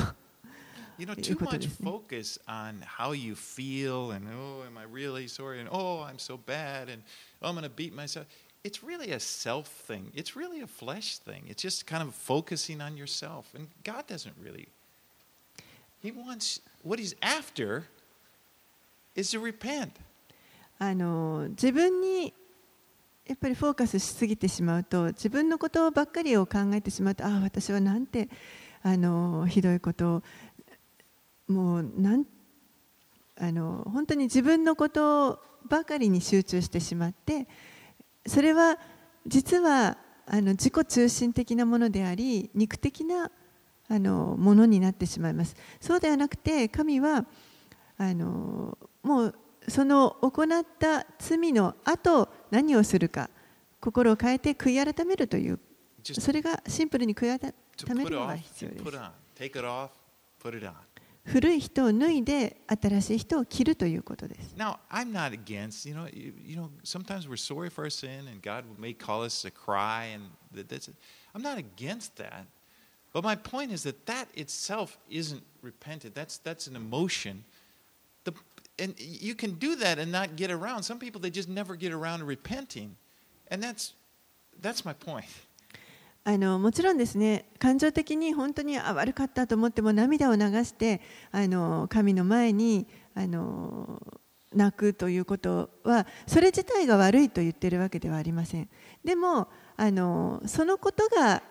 [0.98, 5.62] You know, too much focus on how you feel and, oh, am I really sorry?
[5.62, 6.90] And, oh, I'm so bad.
[6.90, 7.04] And,
[7.42, 8.26] oh, I'm going to beat myself.
[8.66, 10.12] It's really a self thing.
[10.14, 11.46] It's really a flesh thing.
[11.48, 13.48] It's just kind of focusing on yourself.
[13.56, 14.68] And God doesn't really.
[16.02, 17.86] He wants, what He's after
[19.16, 19.96] is to repent.
[20.80, 22.34] あの自分に
[23.28, 28.30] やっぱりフォーカスしすぎてしまうと自分のことばっかりを考えてしまうとああ私はなんて
[28.82, 30.24] あのひどいことを
[31.48, 32.26] もうなん
[33.38, 37.48] あの本当に自分のことばかりに集中してしまって
[38.26, 38.80] それは
[39.28, 43.32] 実はあの自己中心的なものであり肉的な
[43.90, 45.56] あのものになってしまいます。
[45.82, 47.26] そうではなくて神は
[47.98, 49.36] あのもう
[49.70, 53.30] その行った罪の後何をするか
[53.80, 55.60] 心を変えて悔い改めるという
[56.04, 57.54] それがシンプルに悔い改
[57.96, 58.84] めるのが必要です.
[61.26, 68.42] 古い人を脱いで新しい人を着るということです Now, I'm not against, you know, you, know, sometimes we're sorry for our sin and
[68.42, 70.90] God may call us to cry and that, that's
[71.36, 72.46] I'm not against that.
[73.14, 76.14] But my point is that that itself isn't repented.
[76.14, 77.44] That's that's an emotion.
[78.82, 80.84] And you can do that and not get around.
[80.84, 82.96] Some people they just never get around to repenting.
[83.52, 83.94] And that's
[84.62, 85.26] that's my point.
[86.26, 94.02] あのもちろんですね感情的に本当にあ悪かったと思っても涙を流してあの神の前にあの
[94.54, 98.70] 泣くということはそれ自体が悪いと言っているわけではありません
[99.04, 101.42] でもあのそのことが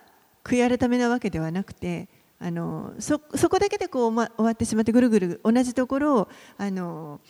[0.44, 2.08] 悔い改めなわけではなくて
[2.40, 7.20] あのそそこだけでこう、ま、終わってしまってぐるぐる同じところをあの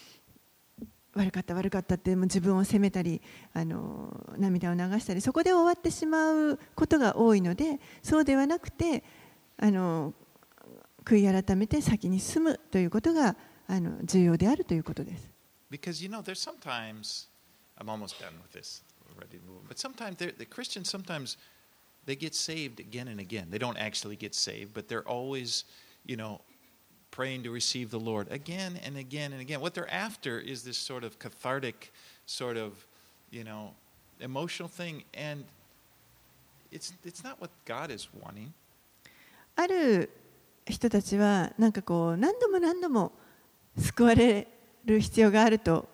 [1.14, 3.22] 悪かった悪かったってもう自分を責めたり
[3.54, 9.02] あの涙を流したりそこで終わってしまうことが多いのでそうではなくて
[9.56, 10.12] あの
[11.04, 15.30] 悔い改めて先に進むということがあの重要であるということです。
[15.70, 17.28] Because you know, there's sometimes
[17.78, 18.82] I'm almost done with this,
[19.14, 19.68] already, move.
[19.68, 21.38] But sometimes there the Christians sometimes
[22.07, 23.47] they get saved again and again.
[23.49, 25.63] They don't actually get saved, but they're always,
[26.05, 26.41] you know,
[27.11, 29.61] praying to receive the Lord again and again and again.
[29.61, 31.93] What they're after is this sort of cathartic,
[32.25, 32.85] sort of,
[33.31, 33.71] you know,
[34.19, 35.43] emotional thing, and
[36.71, 38.51] it's it's not what God is wanting.
[39.55, 40.09] ある
[40.65, 43.11] 人たちはなんかこう何度も何度も
[43.77, 44.47] 救われ
[44.85, 45.87] る必要があると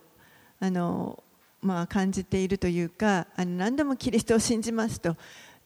[0.59, 1.21] あの、
[1.61, 5.17] まあ、感じているというかあの何度もキリストを信じますと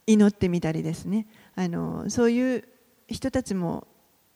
[0.08, 2.64] 祈ってみたりですねあのそういう
[3.08, 3.86] 人たちも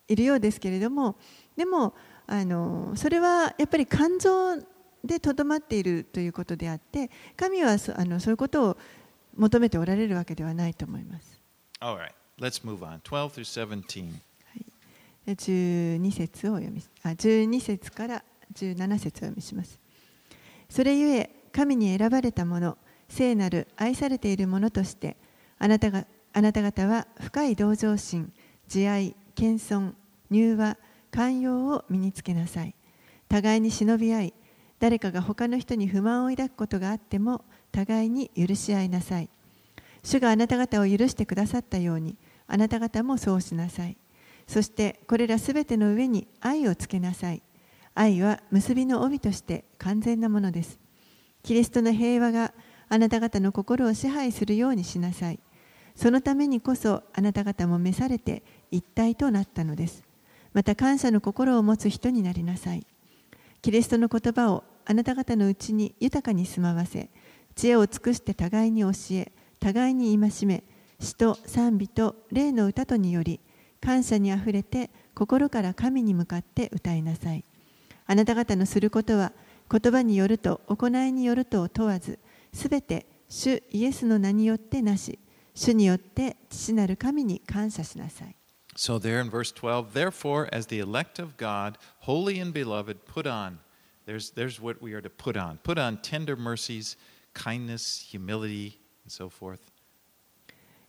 [0.06, 1.16] いるようですけれども
[1.56, 1.94] でも
[2.26, 4.56] あのそれはやっぱり感情
[5.02, 8.76] でとどまっているということであって神はそあのそういうことを
[9.35, 11.40] 求めておられるわけではないと思います。
[11.80, 13.00] Right, let's move on.
[13.00, 14.12] 12 through 17.
[15.26, 19.78] 12節をお読みあ12節から17節をお読みします
[20.68, 22.77] それゆえ神に選ばれた者
[23.08, 25.16] 聖なる愛されている者として
[25.63, 28.33] あなたがあなた方は深い同情心
[28.67, 29.92] 慈愛謙遜
[30.29, 30.77] 柔和
[31.13, 32.75] 寛容を身につけなさい。
[33.29, 34.35] 互いに忍び合い
[34.81, 39.29] 誰かが他の人に不満を抱くことがあっても互いに許し合いなさい。
[40.02, 42.17] 主があなた方を許してくださったように
[42.48, 43.96] あなた方もそうしなさい。
[44.48, 47.42] そしてこれらすべての上に愛をつけなさい。
[47.94, 50.81] 愛は結びの帯として完全なものです。
[51.44, 52.52] キリストの平和が
[52.88, 55.38] あなた方の心を支配するようにしなさい。
[55.95, 60.03] そのためにこそあなた方も召されて一体となったのです。
[60.53, 62.87] また感謝の心を持つ人になりなさい。
[63.63, 67.09] キリストの言葉をあなた方のうちに豊かに住まわせ
[67.55, 70.65] 知恵を尽くして互いに教え互いに戒め
[70.99, 73.38] 詩と賛美と霊の歌とにより
[73.81, 77.45] 感謝にあふれて心から神に向かって歌いなさい。
[78.07, 79.33] あなた方のすることは
[79.71, 82.19] 言葉によると行いによるとを問わず
[82.53, 85.19] すべて主イエスの名によってなし。
[85.55, 88.37] 主によって父なる神に感謝しなさい
[88.75, 93.27] So, there in verse 12, therefore, as the elect of God, holy and beloved, put
[93.27, 93.59] on.
[94.07, 95.59] There's, there's what we are to put on.
[95.63, 96.96] Put on tender mercies,
[97.35, 99.61] kindness, humility, and so forth.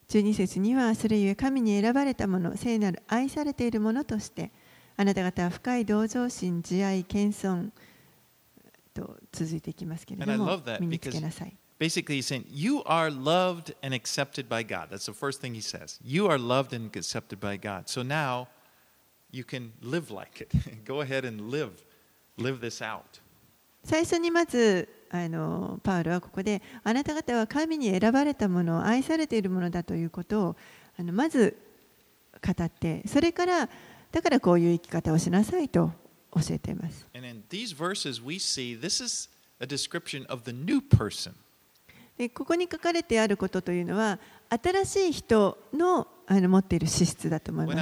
[0.09, 4.51] 12節にはそれゆえ神に選ばれたもの聖なる愛されているものとして
[4.95, 7.69] あなた方は深い同情心慈愛謙遜
[8.93, 14.88] と続いていきますけれども身につけなさい Basically, he's saying, You are loved and accepted by God.
[14.90, 15.98] That's the first thing he says.
[16.02, 17.88] You are loved and accepted by God.
[17.88, 18.48] So now
[19.30, 20.52] you can live like it.
[20.84, 21.84] Go ahead and live.
[22.36, 23.20] Live this out.
[23.84, 30.56] 最初にまずあのパウロはここであなた方は神に選ばれたもの愛されているものだということを
[30.98, 31.56] あのまず
[32.44, 33.68] 語ってそれから
[34.10, 35.92] だからこういう生き方をしなさいと
[36.34, 39.28] 教えています And in these verses, we see this is
[39.60, 41.34] a description of the new person.
[42.17, 47.77] でここに書かれてあることというのは新しい人の,あの持っている資質だと思います。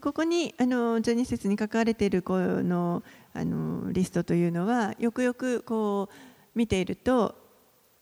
[0.00, 3.02] ここにあの12節に書かれているこの,
[3.34, 6.14] あのリストというのはよくよくこう
[6.58, 7.36] 見ていると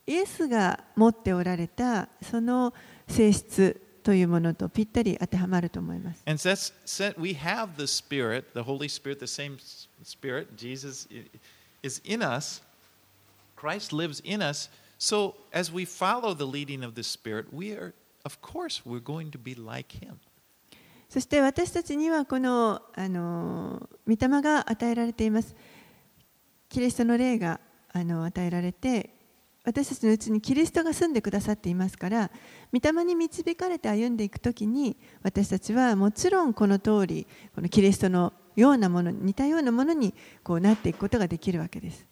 [0.07, 2.73] イエスが持っておられたその
[3.07, 6.23] 性質というものとぴったり当てはまると思います。
[6.25, 6.73] And that's,
[7.15, 9.59] we have the Spirit, the Holy Spirit, the same
[10.03, 11.07] Spirit, Jesus
[11.83, 12.63] is in us.
[13.55, 14.71] Christ lives in us.
[14.97, 17.93] So as we follow the leading of the Spirit, we are,
[18.25, 20.17] of course, we're going to be like Him.
[21.07, 25.55] そして私たちにはこのあの御霊が与えられています。
[26.67, 27.59] キリストの霊が
[27.93, 29.18] あの与えられて
[29.69, 32.31] 私たちのうちにキリストが住んでくださっていますから
[32.73, 42.07] 御霊に導かれて歩んでいくときに私たちはもちろんこの通りこのキリストのようなもの似たようなものにこうなっていくことができるわけです。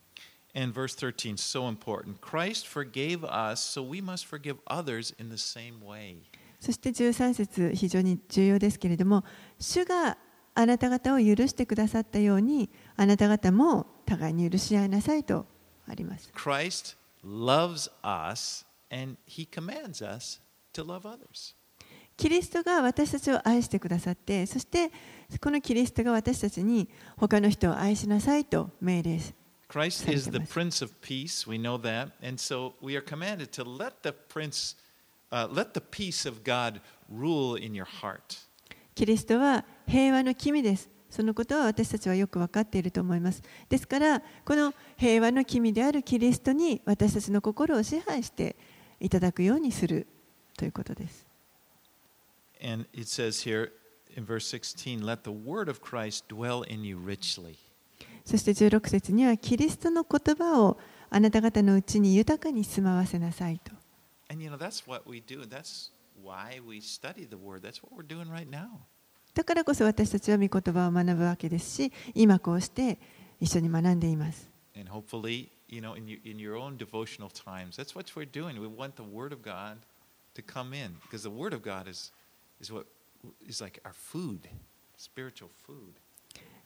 [0.55, 2.19] And verse 13 is so important.
[2.21, 6.17] Christ forgave us, so we must forgive others in the same way.
[6.59, 9.23] そして13節非常に重要ですけれども
[9.59, 10.17] 主が
[10.55, 15.45] あなた方を許してくださったようにあなた方も互いに許し合いなさいと
[15.87, 16.31] あります。
[16.35, 16.97] Christ
[17.27, 20.39] loves us, and He commands us
[20.73, 21.53] to love others.
[22.15, 24.91] キリストが私たちを愛してくださってそして
[25.39, 29.35] このキリストが私たちに他の人を愛しなさいと命令し
[29.69, 30.39] Christ is the。
[30.39, 31.45] Prince of Peace.
[31.45, 32.13] We know that.
[32.23, 34.75] And so we are commanded to let the Prince,
[35.31, 38.47] uh, let the peace of God rule in your heart.
[38.95, 40.89] キリストは平和の君です。
[41.17, 43.41] そのことは私たちはよく分かっていると思います。
[43.69, 48.55] ですから、この平和の君であるキリストに私たちの心を支配して
[48.99, 50.05] いただくようにする
[50.55, 51.25] ということです。
[52.59, 52.65] そ
[58.37, 60.77] して16節には、キリストの言葉を
[61.09, 63.21] あなた方のうちに豊かにします you
[64.51, 65.49] know, that's what we do.
[65.49, 65.89] That's
[66.21, 67.63] why we study the word.
[67.63, 68.47] That's what we're doing right.
[69.37, 72.97] だからこそ私たちは御言葉を学ぶわけですし、今こうして
[73.39, 74.49] 一緒に学んでいます。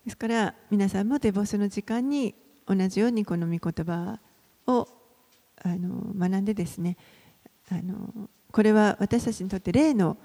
[0.05, 2.33] ですから皆さんもデボスの時間に
[2.65, 4.17] 同じようにこの御言葉
[4.67, 4.87] を
[5.61, 6.95] あの学んでですね
[7.69, 10.15] あのこれは私たちにとって例の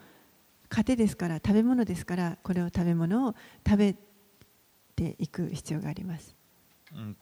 [0.69, 3.35] 糧ですから食べ物ですからこれを食べ物を
[3.67, 3.95] 食べ
[4.95, 6.35] ていく必要があります。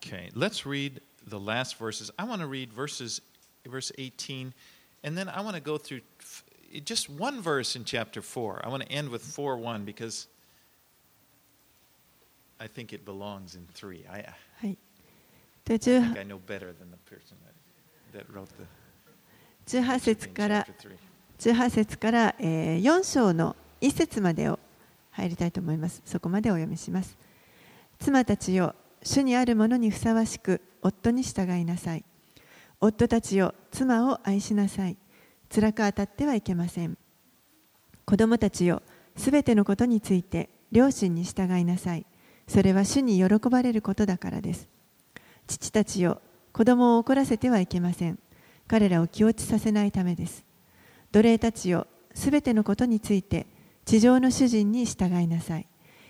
[0.01, 2.11] Okay, let's read the last verses.
[2.19, 3.21] I want to read verses,
[3.67, 4.53] verse 18,
[5.03, 6.03] and then I want to go through
[6.85, 8.61] just one verse in chapter 4.
[8.65, 10.29] I want to end with 4 1 because
[12.61, 14.05] I think it belongs in 3.
[14.09, 14.79] I, I はい、
[15.65, 17.37] で think 18 I know better than the person
[18.13, 18.67] that, that wrote the
[19.67, 21.14] 18節から chapter 3.
[21.39, 24.59] 18節から、4章の1節までを
[25.11, 26.03] 入りたいと思います。
[26.05, 27.17] そこまでお読みします。
[27.99, 32.05] 妻たちよ、主にあるものにふさわしく夫に従いなさい。
[32.81, 34.97] 夫たちよ、妻を愛しなさい。
[35.55, 36.97] 辛く当たってはいけません。
[38.05, 38.83] 子供たちよ、
[39.17, 42.07] すべてのことについて両親に従いなさい。
[42.49, 44.69] それは主に喜ばれることだからです。
[45.47, 46.21] 父たちよ、
[46.53, 48.19] 子供を怒らせてはいけません。
[48.67, 50.45] 彼らを気落ちさせないためです。
[51.15, 53.47] 奴隷たちよ、すべてのことについて
[53.85, 55.69] 地上の主人に従いなさい。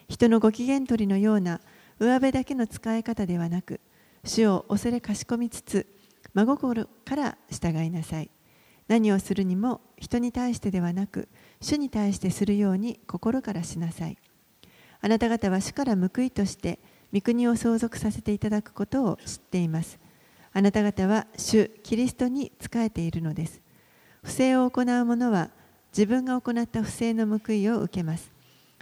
[0.09, 1.61] 人のご機嫌取りのような
[1.99, 3.81] 上辺だけの使い方ではなく
[4.25, 5.87] 主を恐れかしこみつつ
[6.33, 8.31] 真心から従いなさい。
[8.89, 11.29] 何をするにも人に対してではなく
[11.61, 14.17] 主に対してするように心からしなさい。
[15.03, 16.79] あなた方は主から報いとして
[17.13, 19.99] 御国を相続させていただくことを知っています。
[20.55, 23.64] あなた方は主キリストに仕えているのです。
[24.25, 25.51] 不正を行う者は
[25.93, 28.33] 自分が行った不正の報いを受けます。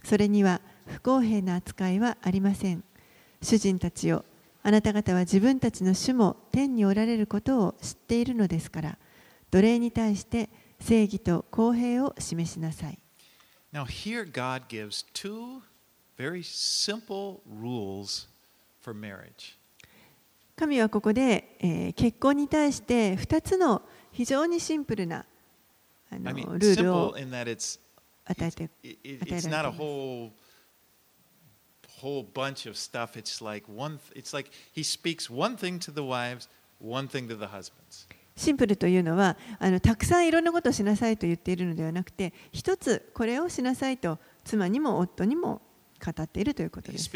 [0.05, 2.83] それには不公平な扱いはありません。
[3.43, 4.25] 主人たちよ
[4.63, 8.99] あなた方は自分たちの主も天におられることを知っているのですから
[9.51, 10.49] 奴隷に対して
[10.81, 12.99] 正義と公平を示しなさい。
[13.73, 15.63] Now, here God gives two
[16.17, 18.29] very simple rules
[18.81, 19.57] for marriage.
[20.55, 23.83] 神はここで、えー結婚に対して2つの
[24.13, 25.25] 非常にシンプルな
[26.13, 27.63] あの I mean, ルールを与えて
[28.25, 30.31] 与えら not れ a ています whole
[32.03, 33.17] whole bunch of stuff.
[33.17, 33.99] It's like one.
[34.15, 36.49] It's like he speaks one thing to the wives,
[36.81, 38.07] one thing to the husbands.
[38.35, 45.61] シンプルというのはあのたくさんいろんなことをしなさいと言っているのではなくて一つこれをしなさいと妻にも夫にも
[46.03, 47.11] 語っているということです.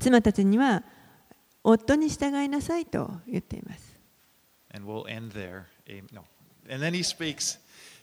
[0.00, 0.82] 妻たちには
[1.62, 3.85] 夫に従いなさいと言っています
[4.76, 5.68] And we'll end there.
[6.12, 6.24] No.
[6.68, 7.56] And then he speaks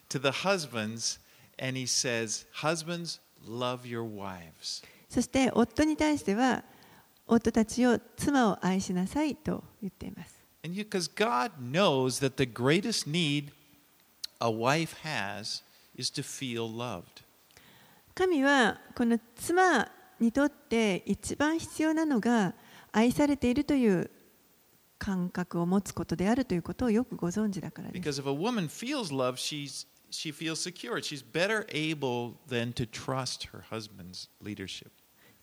[0.09, 1.19] to the husbands,
[1.59, 6.63] and he says, "Husbands, love your wives." そして夫に対しては
[7.27, 13.51] 夫たちを妻を愛しなさいと言っています And because God knows that the greatest need
[14.39, 15.61] a wife has
[15.95, 17.23] is to feel loved.
[18.15, 19.87] 神はこの妻
[20.19, 22.55] にとって一番必要なのが
[22.91, 24.09] 愛されているという
[25.03, 31.01] 感覚を持つことであるということをよくご存知だからです Because if a woman feels love, she's she feels secure.
[31.01, 34.91] She's better able than to trust her husband's leadership.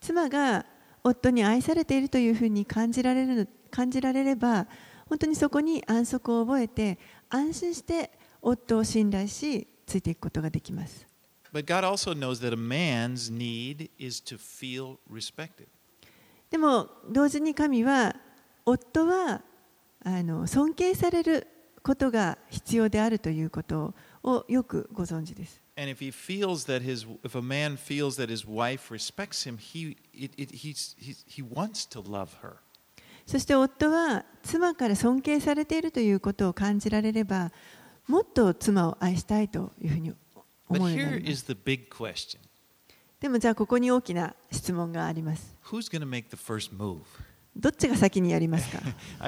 [0.00, 0.64] 妻が
[1.04, 4.66] 夫に愛されているというふうに感じられる感じられれば
[5.06, 6.98] 本当にそこに安息を覚えて
[7.28, 11.06] 安心して夫を信頼しついていくことができます
[11.52, 15.66] But God also knows that a man's need is to feel respected.
[16.50, 18.16] でも同時に神は
[18.64, 19.42] 夫は
[20.04, 21.46] あの尊敬される
[21.82, 25.60] ことが必要であるということをよくご存知です。
[33.26, 37.52] そして夫は妻から尊敬されているということを感じられれば
[38.08, 40.12] もっと妻を愛したいというふうに
[40.68, 41.22] 思えます。
[43.20, 45.54] でもじゃあここに大きな質問があります。
[47.54, 48.80] どっちが先にやりますか、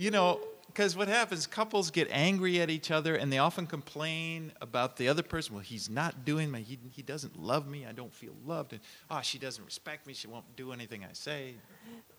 [0.00, 4.50] you know, because what happens, couples get angry at each other and they often complain
[4.62, 5.54] about the other person.
[5.54, 7.84] Well, he's not doing my, he, he doesn't love me.
[7.84, 8.72] I don't feel loved.
[8.72, 8.80] And,
[9.10, 10.14] oh, she doesn't respect me.
[10.14, 11.56] She won't do anything I say.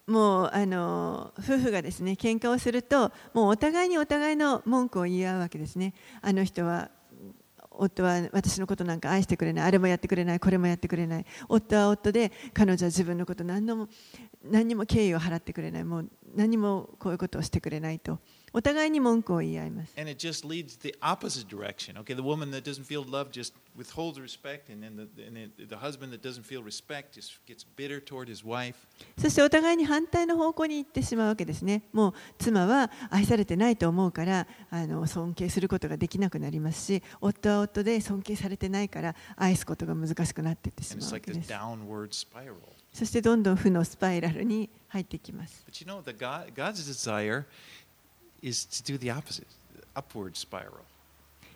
[0.08, 5.94] もうあの夫婦がですね喧嘩をするともうお互いにお互いの文句を言い合うわけですね。
[6.22, 6.90] あの人は
[7.72, 13.88] 夫は私のことなんか愛してくれないあれもやってくれないこれもやってくれない夫は夫で彼女は自分のこと何のも
[14.44, 18.20] 何にも敬意を払ってくれないもう何もこういうことをしてくれないと
[18.54, 19.94] お互いに文句を言い合います。
[19.98, 21.98] And it just leads the opposite direction.
[22.02, 25.52] Okay, the woman that doesn't feel love just withholds respect, and then the, and then
[25.70, 28.76] the husband that doesn't feel respect just gets bitter toward his wife.
[29.18, 31.84] そしてお互いに反対の方向に行ってしまうわけですね。
[31.94, 41.54] もう妻は愛されてないと思うからあの尊敬することができなくなりますし、夫は夫で尊敬されてないから愛すことが難しくなっていってし And ま it's うわ like け this です。
[41.54, 42.56] downward spiral.
[42.94, 45.64] そしてどんどん負のスパイラルに入っていきます。
[45.70, 47.46] But you know, the God, God's desire
[48.42, 49.46] is to do the opposite,
[49.96, 50.82] upward spiral.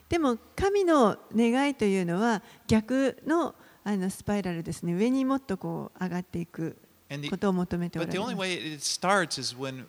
[0.07, 4.93] でも神の願いというのは逆のあのスパイラルですね。
[4.93, 6.75] 上にもっとこう上がっていく
[7.29, 8.39] ことを求めておら but れ the ま only す。
[8.39, 9.85] way it starts is when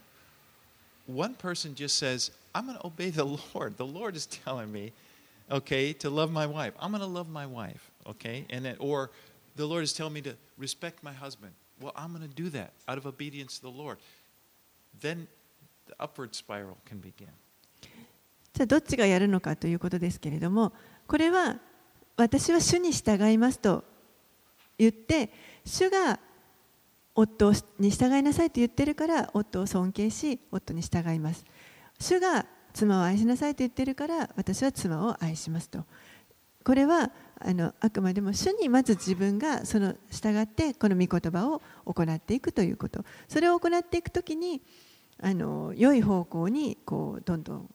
[1.07, 3.25] one person just says, I'm going to obey the
[3.55, 3.77] Lord.
[3.77, 4.93] The Lord is telling me,
[5.51, 6.75] okay, to love my wife.
[6.79, 8.45] I'm going to love my wife, okay?
[8.51, 9.11] And then, or
[9.57, 11.53] the Lord is telling me to respect my husband.
[11.81, 13.99] Well, I'm going to do that out of obedience to the Lord.
[15.01, 15.27] Then
[15.87, 17.29] the upward spiral can begin.
[18.55, 20.73] じゃあどっちがやるのかということですけれども
[21.07, 21.59] これは
[22.17, 23.85] 私は主に従いますと
[24.79, 25.31] 言って
[25.67, 26.19] 主が
[27.15, 31.45] 夫に従いなさいと言ってるから夫を尊敬し夫に従います
[32.01, 35.85] 主が妻を愛しなさいと言ってるから私は妻を愛しますと
[36.65, 44.63] これはあのあくまでも主にまず自分がその従ってこの御言葉を行っていくということそれを行っていくときに
[45.21, 47.71] あの良い方向にこうどんどん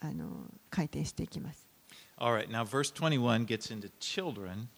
[0.00, 1.66] あの改定していきます。
[2.20, 4.68] All right, now verse 21 gets into children,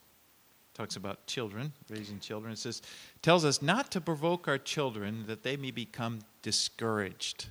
[0.74, 2.52] talks about children, raising children.
[2.52, 2.82] It says,
[3.22, 7.48] tells us not to provoke our children that they may become discouraged.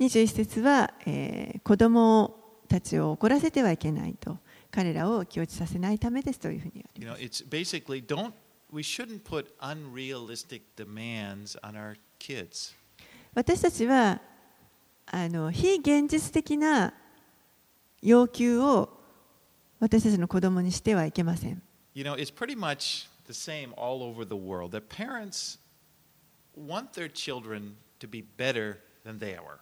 [0.00, 2.36] 21節は、えー子供
[2.68, 4.38] たちを怒らせてはいけないと
[4.72, 7.44] 彼らを気落ちさせないためですというふうにあり You ま know, す。
[7.44, 8.32] it's basically don't
[8.72, 12.74] we shouldn't put unrealistic demands on our kids.
[13.34, 14.20] 私たちは
[15.06, 16.94] あの非現実的な
[18.00, 18.98] 要求を
[19.78, 21.62] 私たちの子供にしてはいけません。
[21.94, 24.70] You know, it's pretty much the same all over the world.
[24.74, 25.58] That parents
[26.56, 29.58] want their children to be better than they are.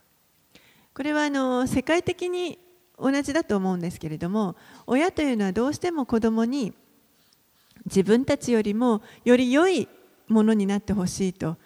[0.95, 2.59] これはあの世界的に
[3.01, 6.75] 同じだと思うんですけれども親というのはどうしても子供に
[7.87, 9.89] 自分たちよりもより良い
[10.29, 11.57] ものになってほしいと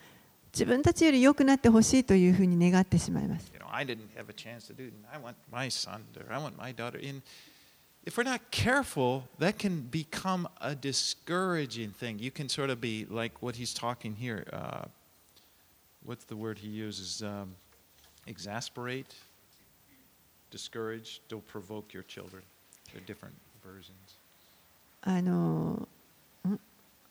[0.53, 3.53] 自分たちより良くなってほしいというふうに願ってしまいます。
[3.75, 4.95] I didn't have a chance to do it.
[5.13, 6.99] I want my son or I want my daughter.
[6.99, 7.23] And
[8.05, 12.21] if we're not careful, that can become a discouraging thing.
[12.21, 14.47] You can sort of be like what he's talking here.
[14.53, 14.85] Uh,
[16.05, 17.21] what's the word he uses?
[17.21, 17.57] Um,
[18.29, 19.17] exasperate,
[20.55, 22.43] discourage, don't provoke your children.
[22.93, 24.19] They're different versions.
[25.03, 25.89] あの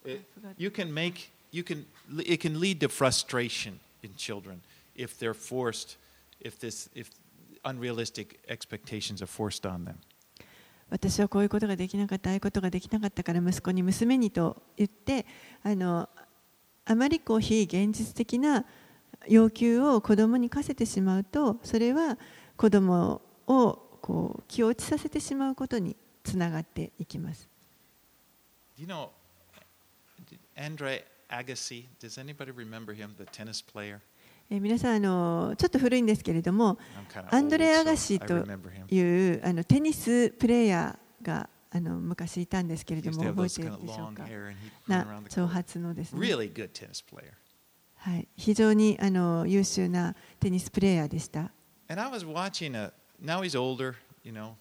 [0.06, 0.22] It,
[0.58, 1.86] you can make you can
[2.18, 4.62] it can lead to frustration in children
[4.96, 5.98] if they're forced
[6.42, 7.10] if this if
[7.64, 9.96] unrealistic expectations are forced on them
[10.90, 15.26] 私はこういうことができなかったああいうことができなかったから息子に娘にと言って
[15.64, 16.10] あの
[16.86, 18.66] あまりこう非現実的な
[19.28, 22.18] 要求を子供に課せてしまうとそれは
[22.58, 27.50] 子供をこう気落ちさせてしまうことにつながっていきます。
[34.50, 36.78] え皆さんあの、ちょっと古いんですけれども、
[37.32, 38.46] アンドレ・アガシと
[38.90, 39.02] い
[39.34, 44.28] うあのテニスプレーヤーがあの昔いたんですけれども、覚えてるでしょうか？
[44.88, 46.16] な長髪のです、
[47.96, 51.52] はい、非常にあの優秀なテニスプレーヤーでした。
[53.23, 54.57] now he's older you know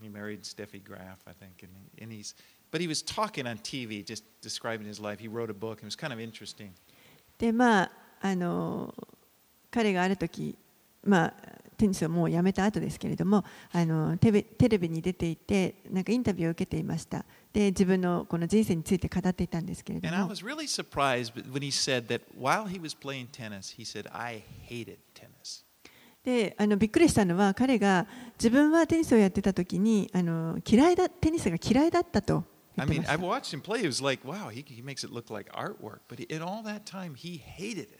[0.00, 2.34] he married Steffi Graf I think and, he, and he's
[2.70, 5.82] but he was talking on TV just describing his life he wrote a book and
[5.82, 6.72] it was kind of interesting
[7.38, 7.90] でまあ
[8.20, 8.94] あの
[9.70, 10.56] 彼がある時、
[11.04, 11.34] まあ、
[11.76, 23.74] テニスをもうやめた後ですけれどもあのテレビテレビに出ていてなんかインタビューを受けていましたで自分のこの人生について語っていたんですけれど And I も was really surprised when he said that while he was playing tennis,
[23.76, 25.64] he said, I hated tennis.
[26.23, 28.05] であのびっくりしたのは彼が
[28.37, 32.43] 自分はテニスをやってた時にあの嫌いだテニスが嫌いだったと
[32.79, 33.79] I mean, I た watched him play.
[33.79, 36.01] It was like, wow, he, he makes it look like artwork.
[36.07, 37.99] But in all that time, he hated it.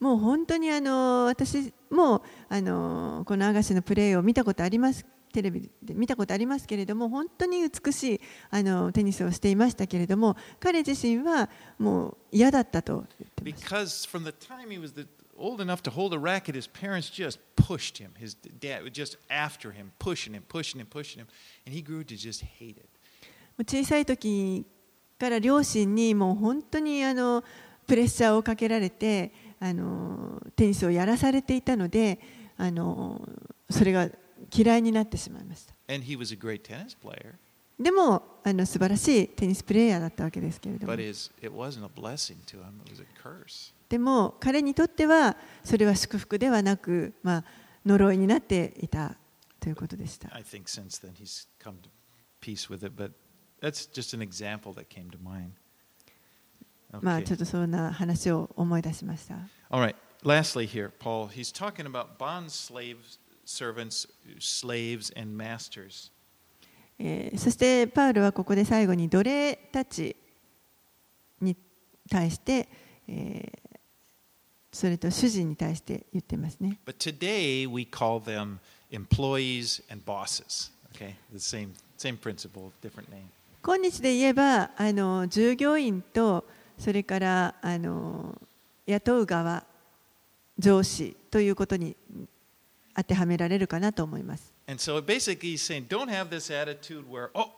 [0.00, 8.20] もう本当にあの私もあのこのアガシのプレーを見たことありますテレビで見たことありますけれども本当に美しい
[8.50, 15.06] あのテニスをしていましたけれども彼自身はもう嫌だったと言ってました Because from the time he was the,
[15.40, 18.12] old enough to hold a racket, his parents just pushed him.
[18.18, 21.28] His dad was just after him, pushing him, pushing him, pushing him.
[21.66, 22.88] And he grew to just hate it.
[23.66, 24.64] 小さい時
[25.18, 27.44] から両親にもう本当にあの
[27.86, 32.18] プレッシャーをかけられてあのテニスをやらされていたので
[32.56, 33.20] あの
[33.68, 34.08] それが
[34.54, 37.34] 嫌いになってしまいました And he was a great tennis player.
[37.78, 43.72] でもあの素晴らしいテニスプレーヤーだったわけですけれども But his, it wasn't a blessing to him, it was a curse.
[43.90, 47.44] でも彼にとってはそれは祝福ではなく、まあ、
[47.84, 49.16] 呪いになっていた
[49.58, 50.30] ということでした。
[57.02, 59.36] まあちょっとそんな話を思い出しました。
[67.36, 70.14] そして、パウルはここで最後に奴隷たち
[71.40, 71.56] に
[72.08, 72.68] 対して、
[74.72, 76.78] それと主人に対して言ってますね。
[76.86, 78.58] But today we call them
[78.90, 80.70] employees and bosses.
[80.94, 83.24] Okay, the same same principle, different name.
[83.62, 86.44] 今日で言えばあの従業員と
[86.78, 88.40] それからあの
[88.86, 89.64] 雇う側
[90.58, 91.96] 上司ということに
[92.96, 94.52] 当てはめられるかなと思います。
[94.66, 97.50] And so basically he's saying, don't have this attitude where, oh,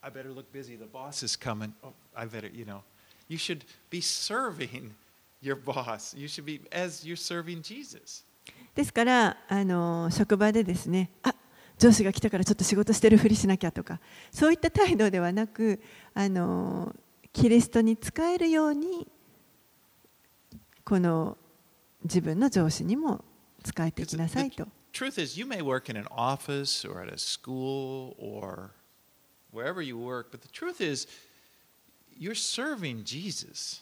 [0.00, 0.76] I better look busy.
[0.76, 1.72] The boss is coming.
[1.82, 2.82] Oh, I better, you know.
[3.28, 4.92] You should be serving
[5.42, 6.16] your boss.
[6.16, 8.24] You should be as you're serving Jesus.
[8.74, 11.34] ですからあの職場でですねあ
[11.78, 15.80] 上司が来たからちょっと仕事してるふりしなきゃとかそういった態度ではなく
[16.14, 16.94] あの
[17.32, 19.06] キリストに仕えるように
[20.84, 21.36] この
[22.04, 23.24] 自分の上司にも
[23.64, 24.66] 仕えてきなさいと。
[24.92, 28.70] truth is, you may work in an office or at a school or
[29.50, 31.06] wherever you work, but the truth is,
[32.18, 33.80] you're serving Jesus.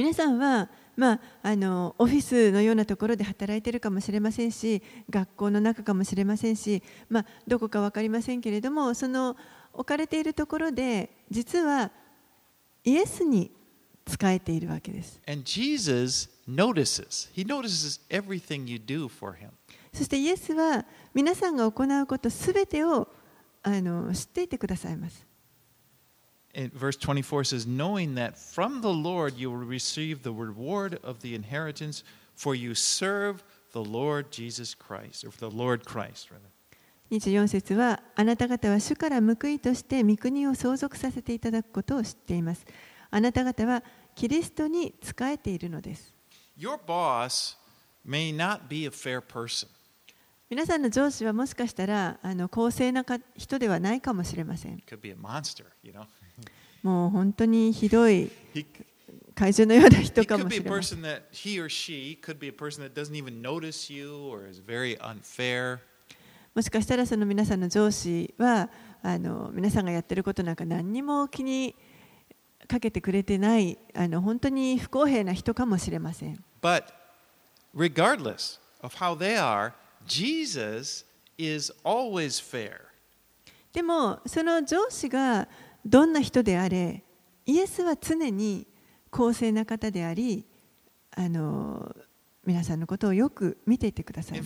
[0.00, 9.36] 皆さんは、まあ、あのオフィスのようなところで働いているかもしれませんし学校の中かもしれませんし、まあ、どこか分かりませんけれどもその
[9.74, 11.90] 置かれているところで実は
[12.82, 13.50] イエスに
[14.08, 15.20] 仕えているわけです。
[15.28, 17.30] And Jesus notices.
[17.34, 19.50] He notices everything you do for him.
[19.92, 23.06] そしてイエスは皆さんが行うことすべてを
[23.62, 25.29] あの知っていてくださいます。
[26.54, 31.34] And verse 24 says, Knowing that from the Lord you will receive the reward of the
[31.34, 32.02] inheritance,
[32.34, 36.50] for you serve the Lord Jesus Christ, or the Lord Christ, rather.
[37.10, 42.64] 24節はあなた方は主から報いとして御国を相続させていただくことを知っています。
[43.10, 43.82] あなた方は
[44.14, 46.14] キリストに仕えているのです。
[46.56, 47.56] Your boss
[48.06, 49.68] may not be a fair person.
[50.48, 54.78] 皆さんの上司はもしかしたらあの公正なか人ではないかもしれません。
[54.86, 56.06] Could be a monster, you know.
[56.82, 58.30] もう本当にひどい
[59.34, 60.70] 怪獣のような人かもしれない。
[66.54, 68.68] もしかしたらその皆さんの上司は
[69.02, 71.74] あの皆さんがやってることなんか何にも気に
[72.66, 76.42] かけてくれてないあの本当に不公平な人かもしれません。
[83.72, 85.48] でもその上司が
[85.84, 87.02] どんな人であれ
[87.46, 88.66] イエスは常に
[89.10, 90.44] 公正な方であり
[91.16, 91.94] あの
[92.46, 94.40] 皆さんのことをよく見ていてください.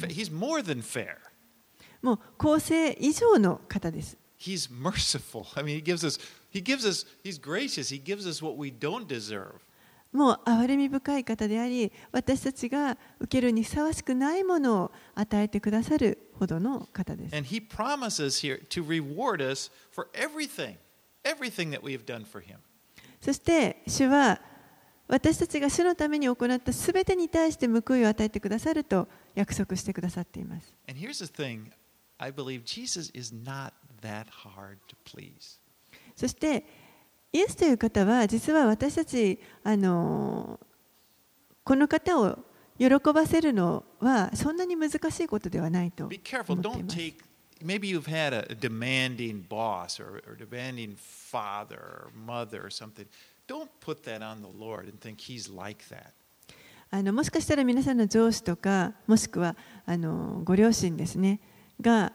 [2.02, 5.46] もう公正以上の方です He's merciful.
[5.56, 6.18] I mean, he gives us,
[6.50, 7.88] he gives us, he's gracious.
[7.88, 9.52] He gives us what we don't deserve.
[10.12, 20.76] もう憐れみ深い方であり私たちが受けるにふさわしくないものを与えてくださるほどの方です And he promises here to reward us for everything,
[23.20, 24.40] そして主は
[25.08, 30.74] 私たちが主のために行ったすべてに対して報いを与えてくださると約束してくださっています。
[36.14, 36.64] そして、
[37.32, 40.60] イエスという方は実は私たちあの
[41.64, 42.38] この方を
[42.78, 46.08] 喜ばせるのはそんなに難しいことではないと。
[47.62, 53.06] Maybe you've had a, demanding boss or, or demanding father or mother or something.
[53.46, 56.12] Don't put that on the Lord and think he's like that.
[56.90, 61.40] あのもしかしたら皆さんの上司とかもしくはあのご両親ですね
[61.80, 62.12] が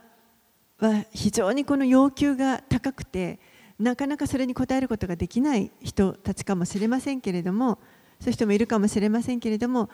[0.78, 3.40] は非常にこの要求が高くて
[3.78, 7.78] なかなかそれに応えることができない人たちかもしれませんけれども
[8.22, 9.90] そういう人もいるかもしれませんけれども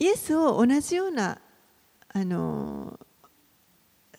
[0.00, 1.38] イエスを同じような
[2.12, 2.98] あの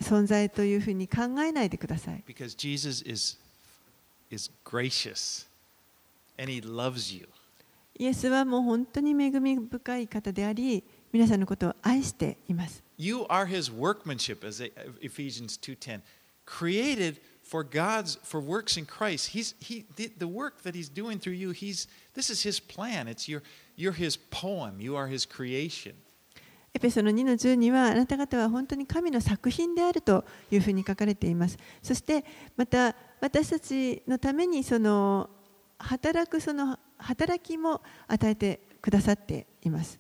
[0.04, 2.24] 存在というふうに考えないでください。
[2.28, 3.38] Because Jesus is,
[4.30, 5.48] is gracious
[6.38, 7.28] and he loves you.
[7.96, 12.84] イエスはもう本当に恵み深い方であり皆さんのことを愛しています。
[12.98, 14.62] You are his workmanship, as
[15.02, 16.02] Ephesians 2.10,
[16.46, 19.30] created for God's, for works in Christ.
[19.30, 23.08] He's, he, the, the work that he's doing through you, he's, this is his plan.
[23.08, 23.44] It's your,
[23.76, 24.80] you're his poem.
[24.80, 25.94] You are his creation.
[26.76, 31.58] エペソの2の10はあなた方は本当に神の作品であるというふうに書かれています。
[31.84, 32.26] そして
[32.58, 35.30] また私たちのためにその
[35.78, 40.00] 働くその働きも与えてくださっています。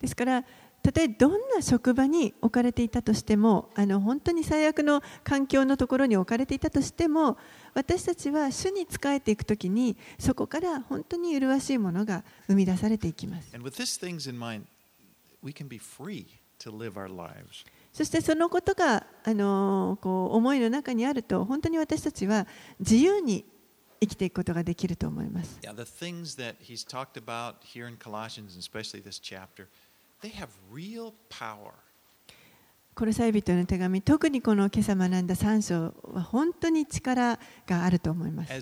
[0.00, 0.44] ですから
[0.86, 7.38] たとえどんな職場に置かれていたとしてもあの本当に最悪の環境のところに置かれていたとしても
[7.74, 13.50] 私たちは主に仕えていくときにそこから本当に麗しいものが生み出されていきます。
[17.92, 22.46] そしてそのことがあのこう思いの中にあると本当に私たちは
[22.78, 23.44] 自由に
[24.00, 25.58] 生きていくことができると思います。
[25.62, 25.74] Yeah,
[32.94, 38.52] コロサイ人の手紙、特にこの今朝学んだ3章は本当に力があると思います。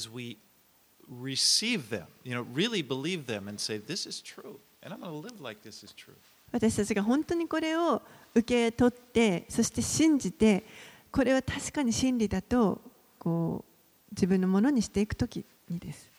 [6.53, 8.03] 私たちが本当にこれを
[8.35, 10.65] 受け取って、そして信じて、
[11.13, 12.81] これは確かに真理だと
[13.21, 13.65] こ
[14.11, 16.11] う自分のものにしていくときにです。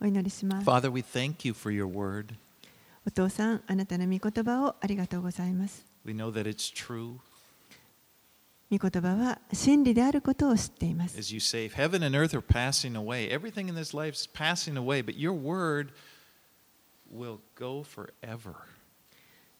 [0.00, 0.68] お祈りします。
[0.68, 1.48] Father, we thank.
[3.06, 5.84] お父さん、あなたの御言葉をありがとうございます。
[6.04, 7.18] We know that it's true.
[8.70, 11.18] 御言葉は真理であることを知っています。
[11.18, 13.30] As you say, heaven and earth are passing away.
[13.30, 15.90] Everything in this life is passing away, but your word
[17.14, 18.54] will go forever.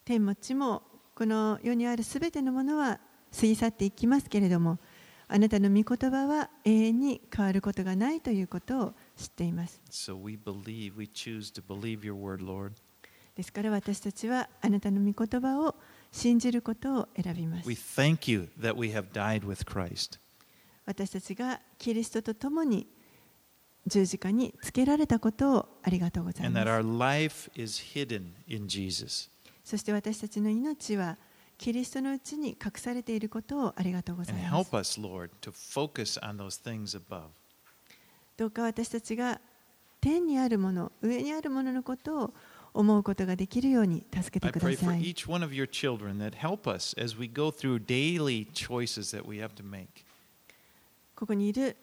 [0.05, 0.83] 天も地も
[1.15, 2.99] この世にあるすべてのものは
[3.39, 4.79] 過ぎ去っていきますけれども、
[5.29, 9.81] あなたの御言葉は永遠に変わることがないということを知っています。
[9.91, 12.73] So we believe, we choose to believe your word, Lord.
[13.37, 15.75] ですから私たちはあなたの御言葉を
[16.11, 17.75] 信じることを選びます We。
[17.75, 20.19] thank you that we have died with Christ.
[20.85, 22.87] 私たちがキリストと共に
[23.87, 27.51] 十字架につけられたことをありがとうございます。
[29.65, 31.17] そして私たちの命は
[31.57, 35.31] キリストのうちに隠されていることをありがとうございます us, Lord.
[38.37, 39.41] どうか私たちが
[40.01, 42.35] 天にあるもの、上にあるもののことを
[42.75, 45.15] 思うことができるように助けてください。
[51.15, 51.77] ここにいる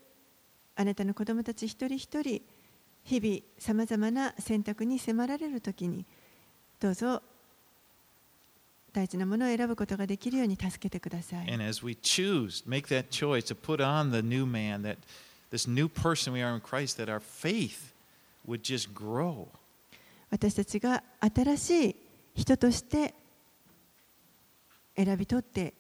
[0.76, 2.42] あなたの子供たち一人一人、
[3.04, 6.06] 日々さまざまな選択に迫られるときに、
[6.80, 7.22] どうぞ
[8.92, 11.52] 大事なものを選ぶことができるように助けてください。
[11.52, 14.98] And as we choose, make that choice to put on the new man, that
[15.52, 17.94] this new person we are in Christ, that our faith
[18.48, 19.48] would just grow.
[20.30, 21.04] 私たちが
[21.36, 21.96] 新しい
[22.36, 23.14] 人として
[24.96, 25.74] 選び取って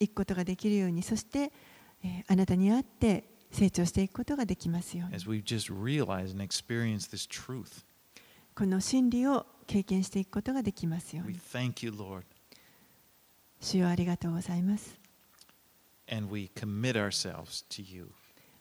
[0.00, 1.52] いくことができるように、そして、
[2.02, 5.18] えーあなたに会って成長していくことができますように。
[8.54, 11.40] この真理を経験していくことができますよう We に。
[11.40, 12.22] thank you, Lord,
[13.60, 14.98] 主よありがとうございます。
[16.10, 18.10] and we commit ourselves to you.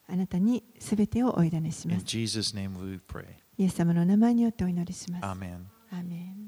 [0.08, 2.06] あなたにすべてをお委ねしま In す。
[2.06, 3.26] Jesus' name we pray.
[3.58, 5.26] イエス様の名前によってお祈りします。
[5.26, 6.45] ア.ーメン